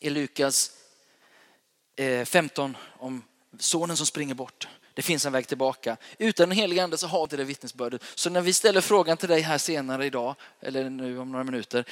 i 0.01 0.11
Lukas 0.11 0.71
eh, 1.97 2.25
15 2.25 2.77
om 2.99 3.25
sonen 3.59 3.97
som 3.97 4.07
springer 4.07 4.35
bort. 4.35 4.69
Det 4.95 5.03
finns 5.03 5.27
en 5.27 5.33
väg 5.33 5.49
tillbaka. 5.49 5.97
Utan 6.19 6.49
den 6.49 6.59
helige 6.59 6.85
ande 6.85 6.99
så 6.99 7.07
har 7.07 7.29
vi 7.31 7.37
det 7.37 7.45
vittnesbördet. 7.45 8.03
Så 8.15 8.31
när 8.31 8.41
vi 8.41 8.53
ställer 8.53 8.81
frågan 8.81 9.17
till 9.17 9.29
dig 9.29 9.41
här 9.41 9.59
senare 9.59 10.07
idag, 10.07 10.35
eller 10.61 10.91
nu 10.91 11.19
om 11.19 11.33
några 11.33 11.45
minuter. 11.45 11.85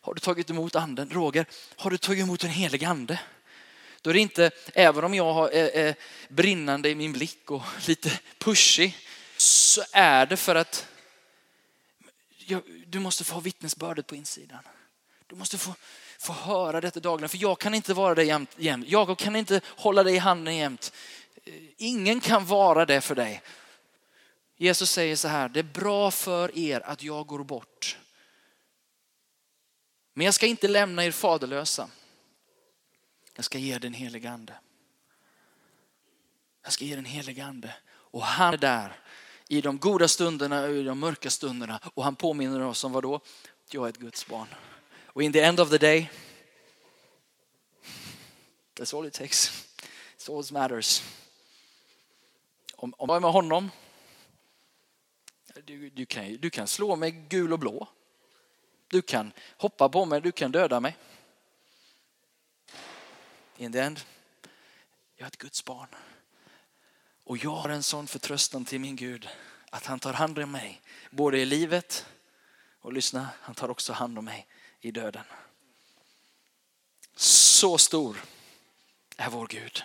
Har 0.00 0.14
du 0.14 0.20
tagit 0.20 0.50
emot 0.50 0.76
anden? 0.76 1.10
Roger, 1.10 1.46
har 1.76 1.90
du 1.90 1.98
tagit 1.98 2.22
emot 2.22 2.40
den 2.40 2.50
helige 2.50 2.88
ande? 2.88 3.20
Då 4.02 4.10
är 4.10 4.14
det 4.14 4.20
inte, 4.20 4.50
även 4.74 5.04
om 5.04 5.14
jag 5.14 5.54
är 5.54 5.78
eh, 5.78 5.86
eh, 5.86 5.94
brinnande 6.28 6.88
i 6.88 6.94
min 6.94 7.12
blick 7.12 7.50
och 7.50 7.62
lite 7.86 8.10
pushig, 8.38 8.96
så 9.36 9.82
är 9.92 10.26
det 10.26 10.36
för 10.36 10.54
att 10.54 10.86
du 12.86 12.98
måste 12.98 13.24
få 13.24 13.34
ha 13.34 13.40
vittnesbördet 13.40 14.06
på 14.06 14.16
insidan. 14.16 14.62
Du 15.26 15.36
måste 15.36 15.58
få, 15.58 15.74
få 16.18 16.32
höra 16.32 16.80
detta 16.80 17.00
dagligen. 17.00 17.28
För 17.28 17.38
jag 17.38 17.58
kan 17.58 17.74
inte 17.74 17.94
vara 17.94 18.14
det 18.14 18.24
jämt, 18.24 18.50
jämt. 18.56 18.88
Jag 18.88 19.18
kan 19.18 19.36
inte 19.36 19.60
hålla 19.64 20.02
dig 20.02 20.14
i 20.14 20.18
handen 20.18 20.56
jämt. 20.56 20.92
Eh, 21.44 21.54
ingen 21.76 22.20
kan 22.20 22.46
vara 22.46 22.86
det 22.86 23.00
för 23.00 23.14
dig. 23.14 23.42
Jesus 24.56 24.90
säger 24.90 25.16
så 25.16 25.28
här, 25.28 25.48
det 25.48 25.60
är 25.60 25.64
bra 25.64 26.10
för 26.10 26.58
er 26.58 26.80
att 26.80 27.02
jag 27.02 27.26
går 27.26 27.44
bort. 27.44 27.98
Men 30.14 30.24
jag 30.24 30.34
ska 30.34 30.46
inte 30.46 30.68
lämna 30.68 31.04
er 31.04 31.10
faderlösa. 31.10 31.88
Jag 33.34 33.44
ska 33.44 33.58
ge 33.58 33.74
er 33.74 33.78
den 33.78 33.94
helige 33.94 34.30
ande. 34.30 34.54
Jag 36.62 36.72
ska 36.72 36.84
ge 36.84 36.96
den 36.96 37.04
helige 37.04 37.44
ande. 37.44 37.74
Och 37.86 38.22
han 38.22 38.54
är 38.54 38.58
där 38.58 39.03
i 39.48 39.60
de 39.60 39.78
goda 39.78 40.08
stunderna 40.08 40.62
och 40.62 40.74
i 40.74 40.82
de 40.82 40.98
mörka 40.98 41.30
stunderna. 41.30 41.80
Och 41.94 42.04
han 42.04 42.16
påminner 42.16 42.60
oss 42.60 42.84
om 42.84 42.92
vad 42.92 43.02
då? 43.02 43.20
Jag 43.70 43.84
är 43.84 43.88
ett 43.88 43.96
Guds 43.96 44.26
barn. 44.26 44.46
Och 45.06 45.22
in 45.22 45.32
the 45.32 45.40
end 45.40 45.60
of 45.60 45.70
the 45.70 45.78
day, 45.78 46.10
that's 48.74 48.98
all 48.98 49.06
it 49.06 49.12
takes. 49.12 49.66
It's 50.18 50.36
all 50.36 50.44
that 50.44 50.52
matters. 50.52 51.02
Om, 52.76 52.94
om 52.98 53.08
jag 53.08 53.16
är 53.16 53.20
med 53.20 53.32
honom, 53.32 53.70
du, 55.64 55.90
du, 55.90 56.06
kan, 56.06 56.36
du 56.36 56.50
kan 56.50 56.66
slå 56.66 56.96
mig 56.96 57.10
gul 57.10 57.52
och 57.52 57.58
blå. 57.58 57.88
Du 58.88 59.02
kan 59.02 59.32
hoppa 59.56 59.88
på 59.88 60.04
mig, 60.04 60.20
du 60.20 60.32
kan 60.32 60.52
döda 60.52 60.80
mig. 60.80 60.96
In 63.56 63.72
the 63.72 63.78
end, 63.78 64.00
jag 65.16 65.24
är 65.24 65.26
ett 65.26 65.38
Guds 65.38 65.64
barn. 65.64 65.88
Och 67.24 67.36
jag 67.36 67.50
har 67.50 67.68
en 67.68 67.82
sån 67.82 68.06
förtröstan 68.06 68.64
till 68.64 68.80
min 68.80 68.96
Gud 68.96 69.28
att 69.70 69.86
han 69.86 69.98
tar 69.98 70.12
hand 70.12 70.38
om 70.38 70.50
mig 70.50 70.82
både 71.10 71.38
i 71.38 71.44
livet 71.44 72.06
och 72.80 72.92
lyssna, 72.92 73.28
han 73.40 73.54
tar 73.54 73.68
också 73.68 73.92
hand 73.92 74.18
om 74.18 74.24
mig 74.24 74.46
i 74.80 74.90
döden. 74.90 75.24
Så 77.16 77.78
stor 77.78 78.24
är 79.16 79.30
vår 79.30 79.46
Gud 79.46 79.84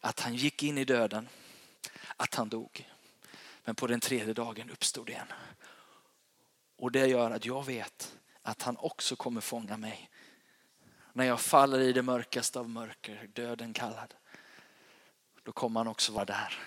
att 0.00 0.20
han 0.20 0.34
gick 0.34 0.62
in 0.62 0.78
i 0.78 0.84
döden, 0.84 1.28
att 2.16 2.34
han 2.34 2.48
dog. 2.48 2.90
Men 3.64 3.74
på 3.74 3.86
den 3.86 4.00
tredje 4.00 4.34
dagen 4.34 4.70
uppstod 4.70 5.08
igen. 5.08 5.32
Och 6.76 6.92
det 6.92 7.06
gör 7.06 7.30
att 7.30 7.46
jag 7.46 7.66
vet 7.66 8.16
att 8.42 8.62
han 8.62 8.76
också 8.76 9.16
kommer 9.16 9.40
fånga 9.40 9.76
mig. 9.76 10.10
När 11.12 11.24
jag 11.24 11.40
faller 11.40 11.80
i 11.80 11.92
det 11.92 12.02
mörkaste 12.02 12.58
av 12.58 12.68
mörker, 12.68 13.30
döden 13.32 13.72
kallad 13.72 14.14
då 15.44 15.52
kommer 15.52 15.80
han 15.80 15.86
också 15.86 16.12
vara 16.12 16.24
där 16.24 16.58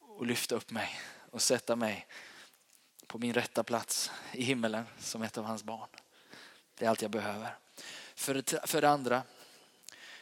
och 0.00 0.26
lyfta 0.26 0.54
upp 0.54 0.70
mig 0.70 1.00
och 1.30 1.42
sätta 1.42 1.76
mig 1.76 2.06
på 3.06 3.18
min 3.18 3.34
rätta 3.34 3.64
plats 3.64 4.10
i 4.32 4.42
himmelen 4.42 4.84
som 4.98 5.22
ett 5.22 5.38
av 5.38 5.44
hans 5.44 5.64
barn. 5.64 5.88
Det 6.74 6.84
är 6.84 6.88
allt 6.88 7.02
jag 7.02 7.10
behöver. 7.10 7.56
För 8.14 8.34
det, 8.34 8.68
för 8.68 8.80
det 8.80 8.90
andra 8.90 9.22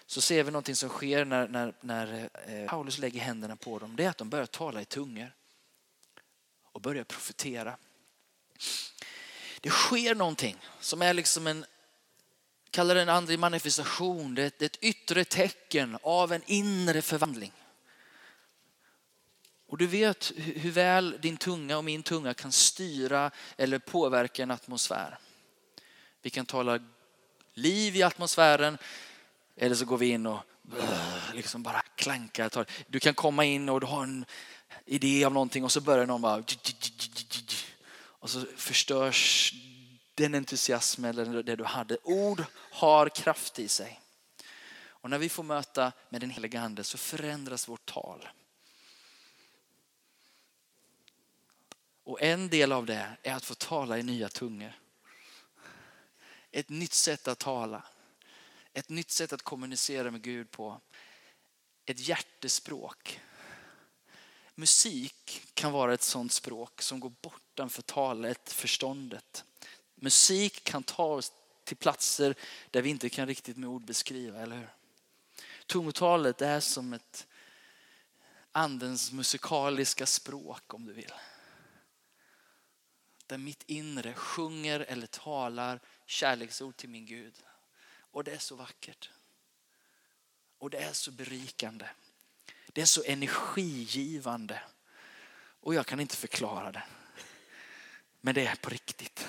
så 0.06 0.20
ser 0.20 0.44
vi 0.44 0.50
någonting 0.50 0.76
som 0.76 0.88
sker 0.88 1.24
när, 1.24 1.48
när, 1.48 1.74
när 1.80 2.30
eh, 2.46 2.68
Paulus 2.68 2.98
lägger 2.98 3.20
händerna 3.20 3.56
på 3.56 3.78
dem. 3.78 3.96
Det 3.96 4.04
är 4.04 4.08
att 4.08 4.18
de 4.18 4.30
börjar 4.30 4.46
tala 4.46 4.80
i 4.80 4.84
tungor 4.84 5.32
och 6.62 6.80
börjar 6.80 7.04
profetera. 7.04 7.76
Det 9.60 9.70
sker 9.70 10.14
någonting 10.14 10.56
som 10.80 11.02
är 11.02 11.14
liksom 11.14 11.46
en 11.46 11.64
kallar 12.70 12.94
det 12.94 13.02
en 13.02 13.08
andlig 13.08 13.38
manifestation. 13.38 14.34
Det 14.34 14.62
är 14.62 14.66
ett 14.66 14.78
yttre 14.80 15.24
tecken 15.24 15.98
av 16.02 16.32
en 16.32 16.42
inre 16.46 17.02
förvandling. 17.02 17.52
Och 19.68 19.78
du 19.78 19.86
vet 19.86 20.32
hur 20.36 20.70
väl 20.70 21.18
din 21.20 21.36
tunga 21.36 21.78
och 21.78 21.84
min 21.84 22.02
tunga 22.02 22.34
kan 22.34 22.52
styra 22.52 23.30
eller 23.56 23.78
påverka 23.78 24.42
en 24.42 24.50
atmosfär. 24.50 25.18
Vi 26.22 26.30
kan 26.30 26.46
tala 26.46 26.78
liv 27.54 27.96
i 27.96 28.02
atmosfären 28.02 28.78
eller 29.56 29.74
så 29.74 29.84
går 29.84 29.98
vi 29.98 30.08
in 30.08 30.26
och 30.26 30.40
äh, 30.80 31.34
liksom 31.34 31.62
bara 31.62 31.82
klankar. 31.96 32.66
Du 32.86 33.00
kan 33.00 33.14
komma 33.14 33.44
in 33.44 33.68
och 33.68 33.80
du 33.80 33.86
har 33.86 34.02
en 34.02 34.24
idé 34.86 35.26
om 35.26 35.34
någonting 35.34 35.64
och 35.64 35.72
så 35.72 35.80
börjar 35.80 36.06
någon 36.06 36.20
bara 36.20 36.44
och 38.20 38.30
så 38.30 38.44
förstörs 38.56 39.54
den 40.18 40.34
entusiasm 40.34 41.04
eller 41.04 41.42
det 41.42 41.56
du 41.56 41.64
hade. 41.64 41.98
Ord 42.02 42.44
har 42.54 43.08
kraft 43.08 43.58
i 43.58 43.68
sig. 43.68 44.00
Och 44.80 45.10
när 45.10 45.18
vi 45.18 45.28
får 45.28 45.42
möta 45.42 45.92
med 46.08 46.20
den 46.20 46.30
heliga 46.30 46.60
ande 46.60 46.84
så 46.84 46.98
förändras 46.98 47.68
vårt 47.68 47.86
tal. 47.86 48.28
Och 52.04 52.22
en 52.22 52.48
del 52.48 52.72
av 52.72 52.86
det 52.86 53.16
är 53.22 53.34
att 53.34 53.44
få 53.44 53.54
tala 53.54 53.98
i 53.98 54.02
nya 54.02 54.28
tungor. 54.28 54.72
Ett 56.50 56.68
nytt 56.68 56.92
sätt 56.92 57.28
att 57.28 57.38
tala. 57.38 57.82
Ett 58.72 58.88
nytt 58.88 59.10
sätt 59.10 59.32
att 59.32 59.42
kommunicera 59.42 60.10
med 60.10 60.22
Gud 60.22 60.50
på. 60.50 60.80
Ett 61.84 62.08
hjärtespråk. 62.08 63.20
Musik 64.54 65.42
kan 65.54 65.72
vara 65.72 65.94
ett 65.94 66.02
sånt 66.02 66.32
språk 66.32 66.82
som 66.82 67.00
går 67.00 67.12
bortanför 67.22 67.82
talet, 67.82 68.52
förståndet. 68.52 69.44
Musik 70.00 70.64
kan 70.64 70.82
ta 70.82 71.04
oss 71.04 71.32
till 71.64 71.76
platser 71.76 72.34
där 72.70 72.82
vi 72.82 72.90
inte 72.90 73.08
kan 73.08 73.26
riktigt 73.26 73.56
med 73.56 73.68
ord 73.68 73.84
beskriva, 73.84 74.40
eller 74.40 74.56
hur? 74.56 74.68
Tungotalet 75.66 76.42
är 76.42 76.60
som 76.60 76.92
ett 76.92 77.26
andens 78.52 79.12
musikaliska 79.12 80.06
språk 80.06 80.74
om 80.74 80.84
du 80.84 80.92
vill. 80.92 81.12
Där 83.26 83.38
mitt 83.38 83.62
inre 83.66 84.14
sjunger 84.14 84.80
eller 84.80 85.06
talar 85.06 85.80
kärleksord 86.06 86.76
till 86.76 86.88
min 86.88 87.06
Gud. 87.06 87.34
Och 88.10 88.24
det 88.24 88.32
är 88.32 88.38
så 88.38 88.56
vackert. 88.56 89.10
Och 90.58 90.70
det 90.70 90.78
är 90.78 90.92
så 90.92 91.10
berikande. 91.10 91.88
Det 92.66 92.80
är 92.80 92.86
så 92.86 93.02
energigivande. 93.06 94.62
Och 95.60 95.74
jag 95.74 95.86
kan 95.86 96.00
inte 96.00 96.16
förklara 96.16 96.72
det. 96.72 96.82
Men 98.20 98.34
det 98.34 98.46
är 98.46 98.56
på 98.56 98.70
riktigt. 98.70 99.28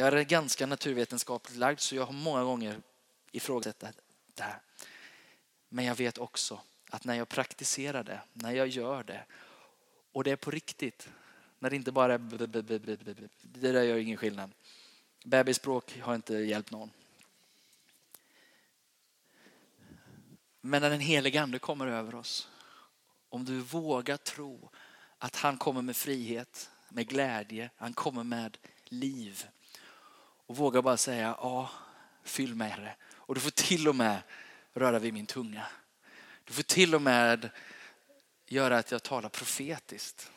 Jag 0.00 0.14
är 0.14 0.22
ganska 0.22 0.66
naturvetenskapligt 0.66 1.56
lagd 1.56 1.80
så 1.80 1.94
jag 1.96 2.06
har 2.06 2.12
många 2.12 2.44
gånger 2.44 2.80
ifrågasatt 3.32 3.82
det 4.34 4.42
här. 4.42 4.60
Men 5.68 5.84
jag 5.84 5.94
vet 5.94 6.18
också 6.18 6.60
att 6.90 7.04
när 7.04 7.14
jag 7.14 7.28
praktiserar 7.28 8.04
det, 8.04 8.20
när 8.32 8.52
jag 8.52 8.68
gör 8.68 9.02
det 9.02 9.24
och 10.12 10.24
det 10.24 10.30
är 10.30 10.36
på 10.36 10.50
riktigt, 10.50 11.08
när 11.58 11.70
det 11.70 11.76
inte 11.76 11.92
bara 11.92 12.14
är 12.14 12.18
det 13.42 13.72
där 13.72 13.82
gör 13.82 13.96
ingen 13.96 14.16
skillnad. 14.16 14.50
Bebisspråk 15.24 15.98
har 16.00 16.14
inte 16.14 16.34
hjälpt 16.34 16.70
någon. 16.70 16.90
Men 20.60 20.82
när 20.82 20.90
den 20.90 21.00
helige 21.00 21.42
ande 21.42 21.58
kommer 21.58 21.86
över 21.86 22.14
oss, 22.14 22.48
om 23.28 23.44
du 23.44 23.60
vågar 23.60 24.16
tro 24.16 24.70
att 25.18 25.36
han 25.36 25.58
kommer 25.58 25.82
med 25.82 25.96
frihet, 25.96 26.70
med 26.88 27.08
glädje, 27.08 27.70
han 27.76 27.92
kommer 27.92 28.24
med 28.24 28.58
liv. 28.84 29.46
Och 30.48 30.56
vågar 30.56 30.82
bara 30.82 30.96
säga, 30.96 31.36
ja, 31.40 31.70
fyll 32.22 32.54
med 32.54 32.78
det. 32.78 32.96
Och 33.14 33.34
du 33.34 33.40
får 33.40 33.50
till 33.50 33.88
och 33.88 33.96
med 33.96 34.22
röra 34.74 34.98
vid 34.98 35.14
min 35.14 35.26
tunga. 35.26 35.66
Du 36.44 36.52
får 36.52 36.62
till 36.62 36.94
och 36.94 37.02
med 37.02 37.50
göra 38.46 38.78
att 38.78 38.90
jag 38.90 39.02
talar 39.02 39.28
profetiskt. 39.28 40.30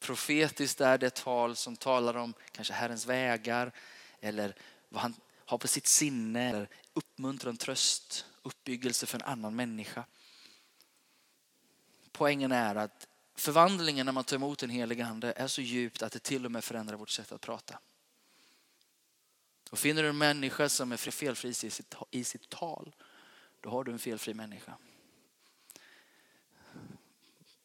Profetiskt 0.00 0.80
är 0.80 0.98
det 0.98 1.14
tal 1.14 1.56
som 1.56 1.76
talar 1.76 2.16
om 2.16 2.34
kanske 2.52 2.74
Herrens 2.74 3.06
vägar 3.06 3.72
eller 4.20 4.54
vad 4.88 5.02
han 5.02 5.14
har 5.44 5.58
på 5.58 5.68
sitt 5.68 5.86
sinne. 5.86 6.50
Eller 6.50 6.68
uppmuntran, 6.92 7.56
tröst, 7.56 8.26
uppbyggelse 8.42 9.06
för 9.06 9.18
en 9.18 9.24
annan 9.24 9.56
människa. 9.56 10.04
Poängen 12.12 12.52
är 12.52 12.74
att 12.74 13.08
förvandlingen 13.34 14.06
när 14.06 14.12
man 14.12 14.24
tar 14.24 14.36
emot 14.36 14.62
en 14.62 14.70
helig 14.70 15.00
ande 15.00 15.32
är 15.32 15.46
så 15.46 15.60
djupt 15.60 16.02
att 16.02 16.12
det 16.12 16.22
till 16.22 16.44
och 16.44 16.52
med 16.52 16.64
förändrar 16.64 16.96
vårt 16.96 17.10
sätt 17.10 17.32
att 17.32 17.40
prata. 17.40 17.78
Och 19.70 19.78
finner 19.78 20.02
du 20.02 20.08
en 20.08 20.18
människa 20.18 20.68
som 20.68 20.92
är 20.92 20.96
felfri 20.96 21.48
i 21.48 21.54
sitt, 21.54 21.94
i 22.10 22.24
sitt 22.24 22.48
tal, 22.48 22.94
då 23.60 23.70
har 23.70 23.84
du 23.84 23.92
en 23.92 23.98
felfri 23.98 24.34
människa. 24.34 24.74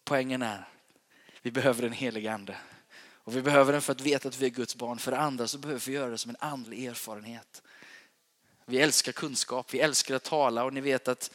Poängen 0.04 0.42
är, 0.42 0.68
vi 1.42 1.52
behöver 1.52 1.84
en 1.84 1.94
helig 1.94 2.28
ande. 2.28 2.58
Och 3.26 3.36
vi 3.36 3.42
behöver 3.42 3.74
den 3.74 3.82
för 3.82 3.92
att 3.92 4.02
veta 4.02 4.28
att 4.28 4.40
vi 4.40 4.46
är 4.46 4.50
Guds 4.50 4.76
barn. 4.76 5.00
För 5.00 5.12
det 5.12 5.18
andra 5.18 5.48
så 5.48 5.58
behöver 5.58 5.82
vi 5.86 5.94
göra 5.94 6.10
det 6.10 6.18
som 6.18 6.30
en 6.30 6.38
andlig 6.40 6.86
erfarenhet. 6.86 7.62
Vi 8.66 8.80
älskar 8.80 9.12
kunskap, 9.12 9.74
vi 9.74 9.80
älskar 9.80 10.16
att 10.16 10.24
tala 10.24 10.64
och 10.64 10.74
ni 10.74 10.82
vet 10.82 11.08
att, 11.08 11.32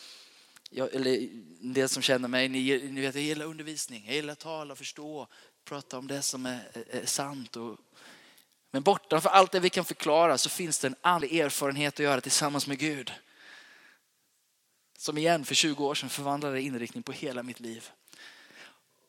jag, 0.70 0.94
eller 0.94 1.28
det 1.61 1.88
som 1.88 2.02
känner 2.02 2.28
mig, 2.28 2.48
ni, 2.48 2.90
ni 2.90 3.00
vet 3.00 3.14
jag 3.14 3.24
gillar 3.24 3.46
undervisning, 3.46 4.04
jag 4.07 4.14
gillar 4.14 4.33
att 4.33 4.38
tala, 4.38 4.74
förstå, 4.74 5.26
prata 5.64 5.98
om 5.98 6.07
det 6.07 6.22
som 6.22 6.46
är, 6.46 6.68
är 6.90 7.07
sant. 7.07 7.57
Och, 7.57 7.78
men 8.70 8.83
bortanför 8.83 9.31
allt 9.31 9.52
det 9.52 9.61
vi 9.61 9.70
kan 9.70 9.85
förklara 9.85 10.38
så 10.38 10.48
finns 10.48 10.78
det 10.78 10.87
en 10.87 10.96
andlig 11.00 11.38
erfarenhet 11.40 11.94
att 11.94 12.00
göra 12.00 12.20
tillsammans 12.20 12.66
med 12.66 12.78
Gud. 12.78 13.12
Som 14.98 15.18
igen 15.18 15.44
för 15.44 15.54
20 15.54 15.87
år 15.87 15.94
sedan 15.94 16.09
förvandlade 16.09 16.62
inriktning 16.62 17.02
på 17.02 17.12
hela 17.12 17.42
mitt 17.42 17.61
liv. 17.61 17.90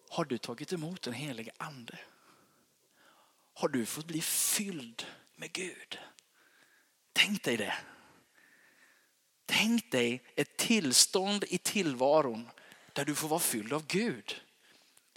Har 0.09 0.25
du 0.25 0.37
tagit 0.37 0.73
emot 0.73 1.01
den 1.01 1.13
helige 1.13 1.51
ande? 1.57 1.99
Har 3.53 3.67
du 3.67 3.85
fått 3.85 4.05
bli 4.05 4.21
fylld 4.21 5.05
med 5.35 5.51
Gud? 5.51 5.99
Tänk 7.13 7.43
dig 7.43 7.57
det. 7.57 7.73
Tänk 9.45 9.91
dig 9.91 10.23
ett 10.35 10.57
tillstånd 10.57 11.43
i 11.47 11.57
tillvaron 11.57 12.49
där 12.93 13.05
du 13.05 13.15
får 13.15 13.27
vara 13.27 13.39
fylld 13.39 13.73
av 13.73 13.87
Gud. 13.87 14.41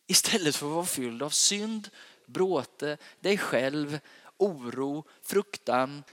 Istället 0.07 0.57
för 0.57 0.67
att 0.67 0.73
vara 0.73 0.87
fylld 0.87 1.23
av 1.23 1.31
synd, 1.31 1.91
bråte, 2.27 2.97
dig 3.21 3.39
själv, 3.39 4.01
oro, 4.43 5.05
fruktan. 5.23 6.05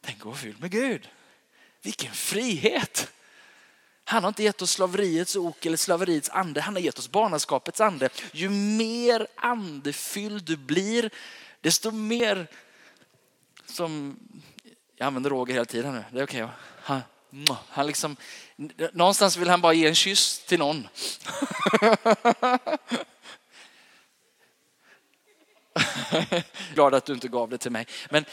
Tänk 0.00 0.18
att 0.18 0.24
vara 0.24 0.36
fylld 0.36 0.60
med 0.60 0.70
Gud. 0.70 1.08
Vilken 1.82 2.12
frihet! 2.12 3.12
Han 4.04 4.24
har 4.24 4.28
inte 4.28 4.42
gett 4.42 4.62
oss 4.62 4.70
slaveriets 4.70 5.36
ok 5.36 5.66
eller 5.66 5.76
slaveriets 5.76 6.30
ande. 6.30 6.60
Han 6.60 6.74
har 6.74 6.80
gett 6.80 6.98
oss 6.98 7.10
barnaskapets 7.10 7.80
ande. 7.80 8.08
Ju 8.32 8.48
mer 8.50 9.26
andefylld 9.34 10.44
du 10.44 10.56
blir, 10.56 11.10
desto 11.60 11.90
mer 11.90 12.46
som, 13.66 14.18
jag 14.96 15.06
använder 15.06 15.30
Roger 15.30 15.54
hela 15.54 15.64
tiden 15.64 15.94
nu, 15.94 16.04
det 16.12 16.20
är 16.20 16.24
okej 16.24 16.44
okay, 16.44 16.56
han, 16.82 17.02
han 17.68 17.86
liksom, 17.86 18.16
någonstans 18.92 19.36
vill 19.36 19.48
han 19.48 19.60
bara 19.60 19.72
ge 19.72 19.86
en 19.88 19.94
kyss 19.94 20.38
till 20.38 20.58
någon. 20.58 20.88
Glad 26.74 26.94
att 26.94 27.04
du 27.04 27.12
inte 27.12 27.28
gav 27.28 27.48
det 27.48 27.58
till 27.58 27.72
mig. 27.72 27.86
Men, 28.10 28.24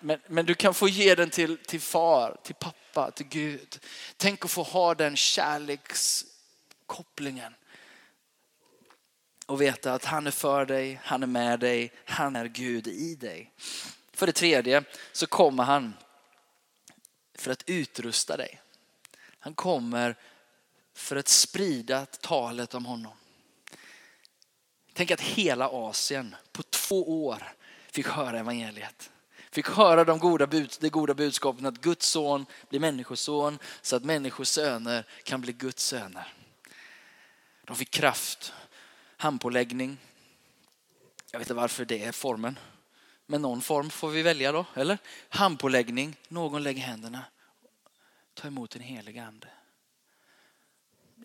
men, 0.00 0.20
men 0.26 0.46
du 0.46 0.54
kan 0.54 0.74
få 0.74 0.88
ge 0.88 1.14
den 1.14 1.30
till, 1.30 1.56
till 1.56 1.80
far, 1.80 2.36
till 2.42 2.54
pappa, 2.54 3.10
till 3.10 3.26
Gud. 3.26 3.78
Tänk 4.16 4.44
att 4.44 4.50
få 4.50 4.62
ha 4.62 4.94
den 4.94 5.16
kärlekskopplingen. 5.16 7.54
Och 9.46 9.60
veta 9.60 9.92
att 9.92 10.04
han 10.04 10.26
är 10.26 10.30
för 10.30 10.66
dig, 10.66 11.00
han 11.04 11.22
är 11.22 11.26
med 11.26 11.60
dig, 11.60 11.92
han 12.04 12.36
är 12.36 12.46
Gud 12.46 12.86
i 12.86 13.14
dig. 13.14 13.52
För 14.12 14.26
det 14.26 14.32
tredje 14.32 14.84
så 15.12 15.26
kommer 15.26 15.64
han 15.64 15.94
för 17.34 17.50
att 17.50 17.62
utrusta 17.66 18.36
dig. 18.36 18.60
Han 19.38 19.54
kommer 19.54 20.16
för 20.94 21.16
att 21.16 21.28
sprida 21.28 22.06
talet 22.06 22.74
om 22.74 22.86
honom. 22.86 23.12
Tänk 24.92 25.10
att 25.10 25.20
hela 25.20 25.68
Asien 25.68 26.36
på 26.52 26.62
två 26.90 27.24
år 27.24 27.52
fick 27.92 28.06
höra 28.06 28.38
evangeliet. 28.38 29.10
Fick 29.50 29.68
höra 29.68 30.04
de 30.04 30.18
goda 30.18 30.46
bud, 30.46 30.76
det 30.80 30.88
goda 30.88 31.14
budskapet 31.14 31.64
att 31.64 31.80
Guds 31.80 32.06
son 32.06 32.46
blir 32.68 32.80
människoson 32.80 33.58
så 33.82 33.96
att 33.96 34.04
människors 34.04 34.48
söner 34.48 35.06
kan 35.22 35.40
bli 35.40 35.52
Guds 35.52 35.84
söner. 35.84 36.34
De 37.64 37.76
fick 37.76 37.90
kraft, 37.90 38.52
handpåläggning. 39.16 39.98
Jag 41.30 41.38
vet 41.38 41.46
inte 41.46 41.54
varför 41.54 41.84
det 41.84 42.04
är 42.04 42.12
formen. 42.12 42.58
Men 43.26 43.42
någon 43.42 43.62
form 43.62 43.90
får 43.90 44.08
vi 44.08 44.22
välja 44.22 44.52
då, 44.52 44.66
eller? 44.74 44.98
Handpåläggning, 45.28 46.16
någon 46.28 46.62
lägger 46.62 46.82
händerna. 46.82 47.24
Ta 48.34 48.48
emot 48.48 48.76
en 48.76 48.82
helig 48.82 49.18
ande. 49.18 49.48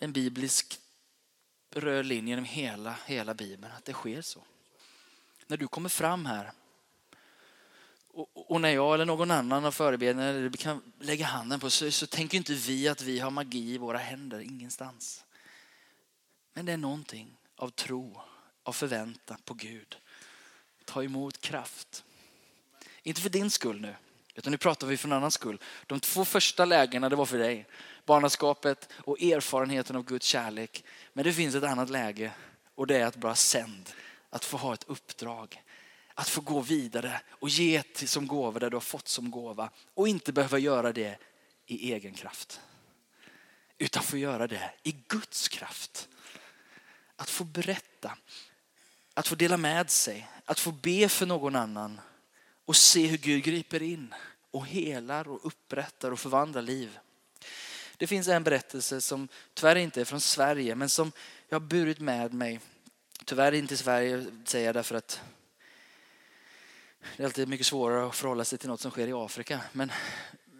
En 0.00 0.12
biblisk 0.12 0.78
röd 1.74 2.06
linje 2.06 2.30
genom 2.30 2.44
hela, 2.44 2.96
hela 3.06 3.34
Bibeln, 3.34 3.72
att 3.76 3.84
det 3.84 3.92
sker 3.92 4.22
så. 4.22 4.42
När 5.46 5.56
du 5.56 5.68
kommer 5.68 5.88
fram 5.88 6.26
här 6.26 6.52
och, 8.16 8.50
och 8.50 8.60
när 8.60 8.68
jag 8.68 8.94
eller 8.94 9.04
någon 9.04 9.30
annan 9.30 9.64
har 9.64 9.70
förebedjanden 9.70 10.36
eller 10.36 10.50
kan 10.50 10.92
lägga 11.00 11.26
handen 11.26 11.60
på 11.60 11.70
så, 11.70 11.90
så 11.90 12.06
tänker 12.06 12.38
inte 12.38 12.54
vi 12.54 12.88
att 12.88 13.02
vi 13.02 13.18
har 13.18 13.30
magi 13.30 13.74
i 13.74 13.78
våra 13.78 13.98
händer, 13.98 14.40
ingenstans. 14.40 15.24
Men 16.54 16.66
det 16.66 16.72
är 16.72 16.76
någonting 16.76 17.36
av 17.56 17.70
tro, 17.70 18.20
av 18.62 18.72
förväntan 18.72 19.38
på 19.44 19.54
Gud. 19.54 19.96
Ta 20.84 21.02
emot 21.02 21.40
kraft. 21.40 22.04
Inte 23.02 23.20
för 23.20 23.30
din 23.30 23.50
skull 23.50 23.80
nu, 23.80 23.96
utan 24.34 24.50
nu 24.50 24.58
pratar 24.58 24.86
vi 24.86 24.96
för 24.96 25.08
en 25.08 25.12
annan 25.12 25.30
skull. 25.30 25.60
De 25.86 26.00
två 26.00 26.24
första 26.24 26.64
lägena 26.64 27.08
det 27.08 27.16
var 27.16 27.26
för 27.26 27.38
dig. 27.38 27.66
Barnaskapet 28.04 28.92
och 28.94 29.22
erfarenheten 29.22 29.96
av 29.96 30.04
Guds 30.04 30.26
kärlek. 30.26 30.84
Men 31.12 31.24
det 31.24 31.32
finns 31.32 31.54
ett 31.54 31.64
annat 31.64 31.90
läge 31.90 32.32
och 32.74 32.86
det 32.86 32.96
är 32.96 33.06
att 33.06 33.16
bara 33.16 33.34
sänd. 33.34 33.90
Att 34.30 34.44
få 34.44 34.56
ha 34.56 34.74
ett 34.74 34.84
uppdrag. 34.84 35.62
Att 36.14 36.28
få 36.28 36.40
gå 36.40 36.60
vidare 36.60 37.20
och 37.28 37.48
ge 37.48 37.82
till 37.82 38.08
som 38.08 38.26
gåva 38.26 38.58
det 38.58 38.70
du 38.70 38.76
har 38.76 38.80
fått 38.80 39.08
som 39.08 39.30
gåva. 39.30 39.70
Och 39.94 40.08
inte 40.08 40.32
behöva 40.32 40.58
göra 40.58 40.92
det 40.92 41.18
i 41.66 41.92
egen 41.92 42.14
kraft. 42.14 42.60
Utan 43.78 44.02
få 44.02 44.16
göra 44.16 44.46
det 44.46 44.70
i 44.82 44.96
Guds 45.08 45.48
kraft. 45.48 46.08
Att 47.16 47.30
få 47.30 47.44
berätta. 47.44 48.18
Att 49.14 49.28
få 49.28 49.34
dela 49.34 49.56
med 49.56 49.90
sig. 49.90 50.28
Att 50.44 50.60
få 50.60 50.72
be 50.72 51.08
för 51.08 51.26
någon 51.26 51.56
annan 51.56 52.00
och 52.64 52.76
se 52.76 53.06
hur 53.06 53.18
Gud 53.18 53.44
griper 53.44 53.82
in 53.82 54.14
och 54.50 54.66
helar 54.66 55.28
och 55.28 55.46
upprättar 55.46 56.10
och 56.10 56.20
förvandlar 56.20 56.62
liv. 56.62 56.98
Det 57.96 58.06
finns 58.06 58.28
en 58.28 58.44
berättelse 58.44 59.00
som 59.00 59.28
tyvärr 59.54 59.76
inte 59.76 60.00
är 60.00 60.04
från 60.04 60.20
Sverige 60.20 60.74
men 60.74 60.88
som 60.88 61.12
jag 61.48 61.60
har 61.60 61.66
burit 61.66 62.00
med 62.00 62.34
mig. 62.34 62.60
Tyvärr 63.24 63.52
inte 63.52 63.74
i 63.74 63.76
Sverige 63.76 64.26
säger 64.44 64.66
jag 64.66 64.74
därför 64.74 64.94
att 64.94 65.20
det 67.16 67.22
är 67.22 67.24
alltid 67.24 67.48
mycket 67.48 67.66
svårare 67.66 68.06
att 68.06 68.16
förhålla 68.16 68.44
sig 68.44 68.58
till 68.58 68.68
något 68.68 68.80
som 68.80 68.90
sker 68.90 69.08
i 69.08 69.12
Afrika. 69.12 69.60
Men, 69.72 69.90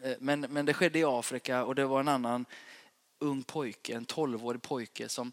eh, 0.02 0.16
men, 0.20 0.40
men 0.40 0.66
det 0.66 0.74
skedde 0.74 0.98
i 0.98 1.04
Afrika 1.04 1.64
och 1.64 1.74
det 1.74 1.84
var 1.84 2.00
en 2.00 2.08
annan 2.08 2.46
ung 3.18 3.42
pojke, 3.42 3.94
en 3.94 4.04
tolvårig 4.04 4.62
pojke 4.62 5.08
som, 5.08 5.32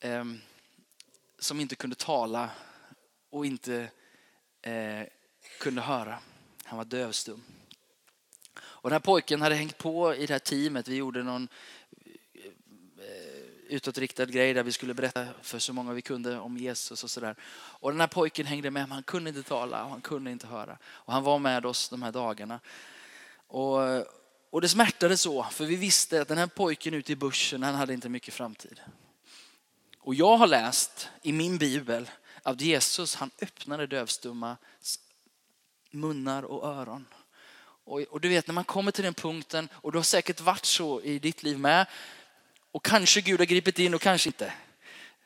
eh, 0.00 0.24
som 1.38 1.60
inte 1.60 1.74
kunde 1.74 1.96
tala 1.96 2.50
och 3.30 3.46
inte 3.46 3.90
eh, 4.62 5.02
kunde 5.60 5.82
höra. 5.82 6.18
Han 6.64 6.76
var 6.76 6.84
dövstum. 6.84 7.44
Och 8.56 8.90
den 8.90 8.94
här 8.94 9.00
pojken 9.00 9.42
hade 9.42 9.54
hängt 9.54 9.78
på 9.78 10.14
i 10.14 10.26
det 10.26 10.32
här 10.32 10.38
teamet. 10.38 10.88
Vi 10.88 10.96
gjorde 10.96 11.22
någon 11.22 11.48
utåtriktad 13.74 14.26
grej 14.26 14.54
där 14.54 14.62
vi 14.62 14.72
skulle 14.72 14.94
berätta 14.94 15.26
för 15.42 15.58
så 15.58 15.72
många 15.72 15.92
vi 15.92 16.02
kunde 16.02 16.38
om 16.38 16.56
Jesus 16.56 17.04
och 17.04 17.10
sådär. 17.10 17.36
Och 17.54 17.90
den 17.90 18.00
här 18.00 18.06
pojken 18.06 18.46
hängde 18.46 18.70
med, 18.70 18.82
men 18.82 18.92
han 18.92 19.02
kunde 19.02 19.30
inte 19.30 19.42
tala 19.42 19.84
och 19.84 19.90
han 19.90 20.00
kunde 20.00 20.30
inte 20.30 20.46
höra. 20.46 20.78
Och 20.84 21.12
han 21.12 21.22
var 21.22 21.38
med 21.38 21.66
oss 21.66 21.88
de 21.88 22.02
här 22.02 22.12
dagarna. 22.12 22.60
Och, 23.46 23.78
och 24.50 24.60
det 24.60 24.68
smärtade 24.68 25.16
så, 25.16 25.42
för 25.42 25.64
vi 25.64 25.76
visste 25.76 26.22
att 26.22 26.28
den 26.28 26.38
här 26.38 26.46
pojken 26.46 26.94
ute 26.94 27.12
i 27.12 27.16
bussen, 27.16 27.62
han 27.62 27.74
hade 27.74 27.94
inte 27.94 28.08
mycket 28.08 28.34
framtid. 28.34 28.80
Och 29.98 30.14
jag 30.14 30.36
har 30.36 30.46
läst 30.46 31.08
i 31.22 31.32
min 31.32 31.58
bibel 31.58 32.10
att 32.42 32.60
Jesus, 32.60 33.14
han 33.14 33.30
öppnade 33.40 33.86
dövstumma 33.86 34.56
munnar 35.90 36.42
och 36.42 36.68
öron. 36.68 37.06
Och, 37.84 38.00
och, 38.00 38.20
du 38.20 38.28
vet 38.28 38.46
när 38.46 38.54
man 38.54 38.64
kommer 38.64 38.90
till 38.90 39.04
den 39.04 39.14
punkten, 39.14 39.68
och 39.74 39.92
det 39.92 39.98
har 39.98 40.02
säkert 40.02 40.40
varit 40.40 40.64
så 40.64 41.00
i 41.02 41.18
ditt 41.18 41.42
liv 41.42 41.58
med, 41.58 41.86
och 42.74 42.84
kanske 42.84 43.20
Gud 43.20 43.40
har 43.40 43.46
gripit 43.46 43.78
in 43.78 43.94
och 43.94 44.00
kanske 44.00 44.28
inte. 44.28 44.52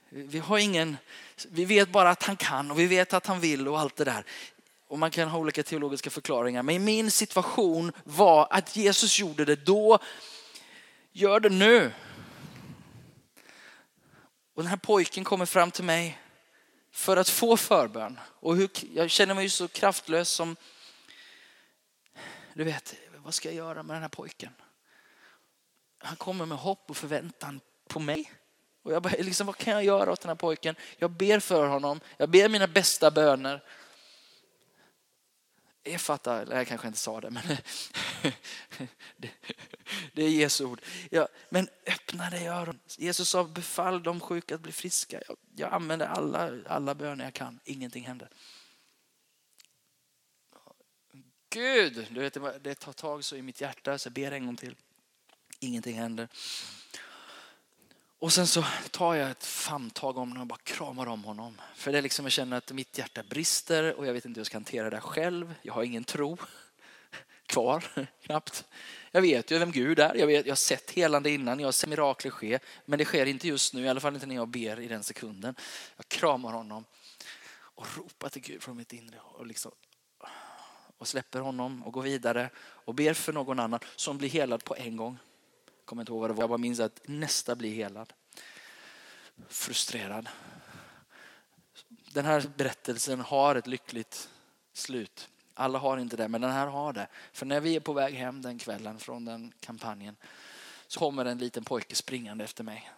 Vi 0.08 0.38
har 0.38 0.58
ingen, 0.58 0.96
vi 1.48 1.64
vet 1.64 1.88
bara 1.88 2.11
att 2.11 2.22
han 2.22 2.37
kan 2.37 2.70
och 2.70 2.78
vi 2.78 2.87
vet 2.87 3.12
att 3.12 3.26
han 3.26 3.40
vill 3.40 3.68
och 3.68 3.80
allt 3.80 3.96
det 3.96 4.04
där. 4.04 4.24
Och 4.88 4.98
man 4.98 5.11
kan 5.11 5.28
ha 5.28 5.38
olika 5.38 5.62
teologiska 5.62 6.11
förklaringar. 6.11 6.62
Men 6.62 6.84
min 6.84 7.11
situation 7.11 7.92
var 8.04 8.48
att 8.50 8.76
Jesus 8.76 9.18
gjorde 9.18 9.44
det 9.44 9.56
då, 9.56 9.98
gör 11.12 11.40
det 11.40 11.48
nu. 11.48 11.92
Och 14.54 14.62
den 14.62 14.70
här 14.70 14.76
pojken 14.76 15.24
kommer 15.24 15.46
fram 15.46 15.70
till 15.70 15.84
mig 15.84 16.18
för 16.92 17.16
att 17.16 17.28
få 17.28 17.56
förbön. 17.56 18.18
Och 18.24 18.56
hur, 18.56 18.70
jag 18.94 19.11
känner 19.11 19.34
mig 19.34 19.50
så 19.50 19.68
kraftlös 19.68 20.28
som, 20.28 20.56
du 22.54 22.64
vet, 22.64 22.94
vad 23.16 23.34
ska 23.34 23.48
jag 23.48 23.56
göra 23.56 23.82
med 23.82 23.96
den 23.96 24.02
här 24.02 24.08
pojken? 24.08 24.52
Han 25.98 26.16
kommer 26.16 26.46
med 26.46 26.58
hopp 26.58 26.90
och 26.90 26.96
förväntan 26.96 27.61
på 27.88 28.00
mig. 28.00 28.32
Och 28.82 28.92
jag 28.92 29.02
bara, 29.02 29.14
liksom, 29.18 29.46
vad 29.46 29.56
kan 29.56 29.72
jag 29.72 29.84
göra 29.84 30.12
åt 30.12 30.20
den 30.20 30.28
här 30.28 30.37
pojken? 30.37 30.76
Jag 30.98 31.11
ber 31.11 31.40
för 31.40 31.66
honom, 31.66 32.00
jag 32.16 32.30
ber 32.30 32.48
mina 32.48 32.66
bästa 32.66 33.11
böner. 33.11 33.64
Jag 35.82 36.00
fattar, 36.00 36.42
eller 36.42 36.56
jag 36.56 36.66
kanske 36.66 36.87
inte 36.87 36.98
sa 36.98 37.20
det, 37.20 37.30
men 37.30 37.42
det, 39.16 39.30
det 40.12 40.22
är 40.22 40.28
Jesu 40.28 40.64
ord. 40.64 40.80
Ja, 41.11 41.28
men 41.48 41.68
öppna 41.87 42.30
dig 42.30 42.48
öron. 42.48 42.80
Jesus 42.96 43.28
sa 43.28 43.44
befall 43.44 44.02
de 44.02 44.20
sjuka 44.20 44.54
att 44.54 44.61
bli 44.61 44.72
friska. 44.72 45.22
Jag, 45.28 45.37
jag 45.56 45.72
använder 45.72 46.06
alla, 46.06 46.50
alla 46.66 46.94
böner 46.94 47.24
jag 47.24 47.34
kan, 47.34 47.61
ingenting 47.64 48.06
händer. 48.06 48.28
Gud, 51.50 52.06
du 52.11 52.20
vet, 52.20 52.64
det 52.64 52.74
tar 52.74 52.92
tag 52.92 53.24
så 53.24 53.37
i 53.37 53.42
mitt 53.42 53.61
hjärta 53.61 53.98
så 53.98 54.06
jag 54.06 54.12
ber 54.12 54.32
en 54.32 54.46
gång 54.46 54.56
till. 54.56 54.76
Ingenting 55.60 55.98
händer. 55.98 56.28
Och 58.20 58.32
sen 58.32 58.46
så 58.46 58.64
tar 58.90 59.14
jag 59.14 59.30
ett 59.30 59.44
famntag 59.44 60.18
om 60.18 60.28
honom 60.28 60.40
och 60.40 60.46
bara 60.46 60.58
kramar 60.62 61.06
om 61.06 61.24
honom. 61.24 61.60
För 61.74 61.92
det 61.92 61.98
är 61.98 62.02
liksom 62.02 62.24
jag 62.24 62.32
känner 62.32 62.56
att 62.56 62.72
mitt 62.72 62.98
hjärta 62.98 63.22
brister 63.22 63.94
och 63.94 64.06
jag 64.06 64.12
vet 64.12 64.24
inte 64.24 64.38
hur 64.38 64.40
jag 64.40 64.46
ska 64.46 64.56
hantera 64.56 64.90
det 64.90 65.00
själv. 65.00 65.54
Jag 65.62 65.74
har 65.74 65.82
ingen 65.82 66.04
tro 66.04 66.36
kvar, 67.46 67.84
knappt. 68.22 68.64
Jag 69.10 69.22
vet 69.22 69.50
ju 69.50 69.58
vem 69.58 69.72
Gud 69.72 69.98
är. 69.98 70.14
Jag, 70.14 70.26
vet, 70.26 70.46
jag 70.46 70.50
har 70.50 70.56
sett 70.56 70.90
helande 70.90 71.30
innan, 71.30 71.60
jag 71.60 71.66
har 71.66 71.72
sett 71.72 71.88
mirakler 71.88 72.30
ske. 72.30 72.58
Men 72.84 72.98
det 72.98 73.04
sker 73.04 73.26
inte 73.26 73.48
just 73.48 73.74
nu, 73.74 73.84
i 73.84 73.88
alla 73.88 74.00
fall 74.00 74.14
inte 74.14 74.26
när 74.26 74.34
jag 74.34 74.48
ber 74.48 74.80
i 74.80 74.88
den 74.88 75.02
sekunden. 75.02 75.54
Jag 75.96 76.08
kramar 76.08 76.52
honom 76.52 76.84
och 77.54 77.86
ropar 77.96 78.28
till 78.28 78.42
Gud 78.42 78.62
från 78.62 78.76
mitt 78.76 78.92
inre. 78.92 79.18
Och, 79.22 79.46
liksom, 79.46 79.72
och 80.98 81.08
släpper 81.08 81.40
honom 81.40 81.82
och 81.82 81.92
går 81.92 82.02
vidare 82.02 82.50
och 82.58 82.94
ber 82.94 83.14
för 83.14 83.32
någon 83.32 83.60
annan 83.60 83.80
som 83.96 84.18
blir 84.18 84.28
helad 84.28 84.64
på 84.64 84.76
en 84.76 84.96
gång 84.96 85.18
kommer 85.88 86.03
inte 86.03 86.12
ihåg 86.12 86.20
vad 86.20 86.31
det 86.31 86.35
var. 86.35 86.42
Jag 86.42 86.51
bara 86.51 86.59
minns 86.59 86.81
att 86.81 87.01
nästa 87.05 87.55
blir 87.57 87.74
helad. 87.74 88.12
Frustrerad. 89.48 90.29
Den 91.88 92.24
här 92.24 92.51
berättelsen 92.57 93.20
har 93.20 93.55
ett 93.55 93.66
lyckligt 93.66 94.29
slut. 94.72 95.29
Alla 95.55 95.79
har 95.79 95.98
inte 95.98 96.16
det, 96.16 96.29
men 96.29 96.40
den 96.40 96.51
här 96.51 96.66
har 96.66 96.92
det. 96.92 97.07
För 97.33 97.46
när 97.46 97.61
vi 97.61 97.77
är 97.77 97.81
på 97.81 97.92
väg 97.92 98.14
hem 98.14 98.42
den 98.42 98.59
kvällen 98.59 98.98
från 98.98 99.24
den 99.24 99.53
kampanjen 99.61 100.16
så 100.87 100.98
kommer 100.98 101.24
en 101.24 101.38
liten 101.38 101.64
pojke 101.64 101.94
springande 101.94 102.44
efter 102.44 102.64
mig 102.64 102.90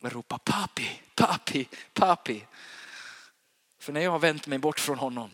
och 0.00 0.12
ropar 0.12 0.38
papi, 0.38 1.00
papi, 1.14 1.68
papi. 1.94 2.46
För 3.78 3.92
när 3.92 4.00
jag 4.00 4.10
har 4.10 4.18
vänt 4.18 4.46
mig 4.46 4.58
bort 4.58 4.80
från 4.80 4.98
honom 4.98 5.30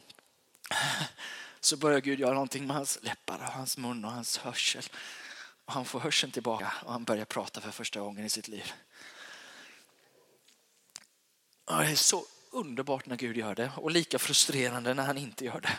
så 1.60 1.76
börjar 1.76 2.00
Gud 2.00 2.20
göra 2.20 2.34
någonting 2.34 2.66
med 2.66 2.76
hans 2.76 2.98
läppar 3.02 3.38
och 3.38 3.52
hans 3.52 3.78
mun 3.78 4.04
och 4.04 4.10
hans 4.10 4.38
hörsel. 4.38 4.84
Och 5.64 5.72
han 5.72 5.84
får 5.84 6.00
hörseln 6.00 6.32
tillbaka 6.32 6.72
och 6.84 6.92
han 6.92 7.04
börjar 7.04 7.24
prata 7.24 7.60
för 7.60 7.70
första 7.70 8.00
gången 8.00 8.24
i 8.24 8.30
sitt 8.30 8.48
liv. 8.48 8.72
Och 11.64 11.78
det 11.78 11.90
är 11.90 11.94
så 11.94 12.26
underbart 12.50 13.06
när 13.06 13.16
Gud 13.16 13.36
gör 13.36 13.54
det 13.54 13.72
och 13.76 13.90
lika 13.90 14.18
frustrerande 14.18 14.94
när 14.94 15.04
han 15.04 15.18
inte 15.18 15.44
gör 15.44 15.60
det. 15.60 15.78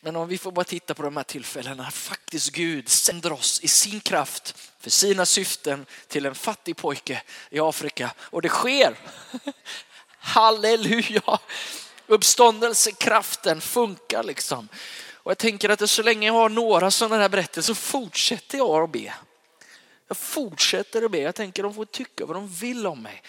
Men 0.00 0.16
om 0.16 0.28
vi 0.28 0.38
får 0.38 0.52
bara 0.52 0.64
titta 0.64 0.94
på 0.94 1.02
de 1.02 1.16
här 1.16 1.24
tillfällena, 1.24 1.90
faktiskt 1.90 2.50
Gud 2.50 2.88
sänder 2.88 3.32
oss 3.32 3.60
i 3.60 3.68
sin 3.68 4.00
kraft 4.00 4.54
för 4.78 4.90
sina 4.90 5.26
syften 5.26 5.86
till 6.08 6.26
en 6.26 6.34
fattig 6.34 6.76
pojke 6.76 7.22
i 7.50 7.60
Afrika 7.60 8.14
och 8.18 8.42
det 8.42 8.48
sker. 8.48 8.98
Halleluja! 10.18 11.38
Uppståndelsekraften 12.06 13.60
funkar 13.60 14.22
liksom. 14.22 14.68
Och 15.22 15.30
jag 15.30 15.38
tänker 15.38 15.68
att 15.68 15.90
så 15.90 16.02
länge 16.02 16.26
jag 16.26 16.34
har 16.34 16.48
några 16.48 16.90
sådana 16.90 17.22
här 17.22 17.28
berättelser 17.28 17.74
så 17.74 17.80
fortsätter 17.80 18.58
jag 18.58 18.82
att 18.82 18.90
be. 18.90 19.14
Jag 20.08 20.16
fortsätter 20.16 21.02
att 21.02 21.10
be. 21.10 21.18
Jag 21.18 21.34
tänker 21.34 21.64
att 21.64 21.70
de 21.70 21.74
får 21.74 21.84
tycka 21.84 22.26
vad 22.26 22.36
de 22.36 22.48
vill 22.48 22.86
om 22.86 23.02
mig. 23.02 23.22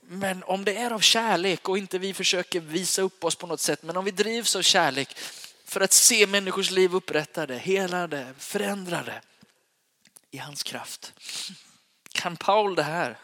Men 0.00 0.42
om 0.42 0.64
det 0.64 0.76
är 0.76 0.90
av 0.90 1.00
kärlek 1.00 1.68
och 1.68 1.78
inte 1.78 1.98
vi 1.98 2.14
försöker 2.14 2.60
visa 2.60 3.02
upp 3.02 3.24
oss 3.24 3.36
på 3.36 3.46
något 3.46 3.60
sätt, 3.60 3.82
men 3.82 3.96
om 3.96 4.04
vi 4.04 4.10
drivs 4.10 4.56
av 4.56 4.62
kärlek 4.62 5.16
för 5.64 5.80
att 5.80 5.92
se 5.92 6.26
människors 6.26 6.70
liv 6.70 6.94
upprättade, 6.94 7.56
helade, 7.56 8.34
förändrade 8.38 9.22
i 10.30 10.38
hans 10.38 10.62
kraft. 10.62 11.12
Kan 12.12 12.36
Paul 12.36 12.74
det 12.74 12.82
här? 12.82 13.18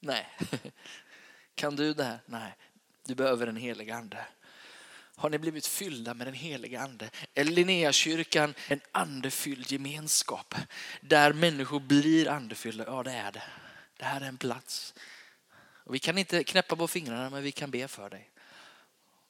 Nej. 0.00 0.28
Kan 1.54 1.76
du 1.76 1.94
det 1.94 2.04
här? 2.04 2.20
Nej. 2.26 2.56
Du 3.06 3.14
behöver 3.14 3.46
en 3.46 3.56
helig 3.56 3.90
ande. 3.90 4.26
Har 5.16 5.30
ni 5.30 5.38
blivit 5.38 5.66
fyllda 5.66 6.14
med 6.14 6.26
den 6.26 6.34
heliga 6.34 6.80
ande? 6.80 7.10
Är 7.34 7.44
Linnéakyrkan 7.44 8.54
en 8.68 8.80
andefylld 8.92 9.72
gemenskap 9.72 10.54
där 11.00 11.32
människor 11.32 11.80
blir 11.80 12.28
andefyllda? 12.28 12.84
Ja, 12.86 13.02
det 13.02 13.12
är 13.12 13.32
det. 13.32 13.42
Det 13.96 14.04
här 14.04 14.20
är 14.20 14.26
en 14.28 14.38
plats. 14.38 14.94
Och 15.84 15.94
vi 15.94 15.98
kan 15.98 16.18
inte 16.18 16.44
knäppa 16.44 16.76
på 16.76 16.88
fingrarna, 16.88 17.30
men 17.30 17.42
vi 17.42 17.52
kan 17.52 17.70
be 17.70 17.88
för 17.88 18.10
dig. 18.10 18.30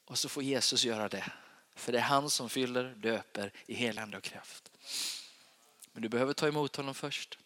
Och 0.05 0.19
så 0.19 0.29
får 0.29 0.43
Jesus 0.43 0.85
göra 0.85 1.09
det. 1.09 1.25
För 1.75 1.93
det 1.93 1.99
är 1.99 2.03
han 2.03 2.31
som 2.31 2.49
fyller, 2.49 2.95
döper 2.97 3.53
i 3.67 3.75
helande 3.75 4.17
och 4.17 4.23
kraft. 4.23 4.71
Men 5.93 6.03
du 6.03 6.09
behöver 6.09 6.33
ta 6.33 6.49
emot 6.49 6.77
honom 6.77 6.95
först. 6.95 7.39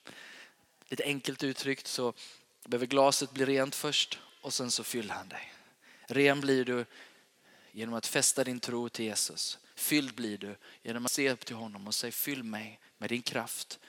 Lite 0.88 1.04
enkelt 1.04 1.42
uttryckt 1.42 1.86
så 1.86 2.12
behöver 2.64 2.86
glaset 2.86 3.30
bli 3.32 3.44
rent 3.44 3.74
först 3.74 4.18
och 4.40 4.54
sen 4.54 4.70
så 4.70 4.84
fyller 4.84 5.14
han 5.14 5.28
dig. 5.28 5.52
Ren 6.06 6.40
blir 6.40 6.64
du 6.64 6.84
genom 7.74 7.94
att 7.94 8.06
fästa 8.06 8.44
din 8.44 8.60
tro 8.60 8.88
till 8.88 9.04
Jesus. 9.04 9.58
Fylld 9.74 10.14
blir 10.14 10.38
du 10.38 10.56
genom 10.82 11.04
att 11.04 11.10
se 11.10 11.30
upp 11.30 11.46
till 11.46 11.56
honom 11.56 11.86
och 11.86 11.94
säga 11.94 12.12
fyll 12.12 12.42
mig 12.42 12.80
med 12.98 13.10
din 13.10 13.22
kraft. 13.22 13.80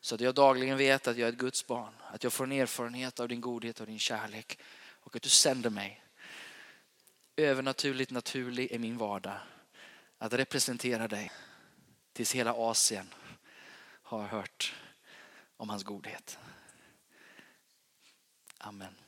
Så 0.00 0.14
att 0.14 0.20
jag 0.20 0.34
dagligen 0.34 0.76
vet 0.76 1.08
att 1.08 1.16
jag 1.16 1.28
är 1.28 1.32
ett 1.32 1.38
Guds 1.38 1.66
barn. 1.66 1.94
Att 2.10 2.24
jag 2.24 2.32
får 2.32 2.44
en 2.44 2.52
erfarenhet 2.52 3.20
av 3.20 3.28
din 3.28 3.40
godhet 3.40 3.80
och 3.80 3.86
din 3.86 3.98
kärlek. 3.98 4.58
Och 5.00 5.16
att 5.16 5.22
du 5.22 5.28
sänder 5.28 5.70
mig. 5.70 6.04
Övernaturligt 7.36 8.10
naturlig 8.10 8.72
är 8.72 8.78
min 8.78 8.98
vardag. 8.98 9.38
Att 10.18 10.32
representera 10.32 11.08
dig 11.08 11.32
tills 12.12 12.34
hela 12.34 12.52
Asien 12.52 13.14
har 14.02 14.26
hört 14.26 14.74
om 15.56 15.68
hans 15.68 15.84
godhet. 15.84 16.38
Amen. 18.58 19.07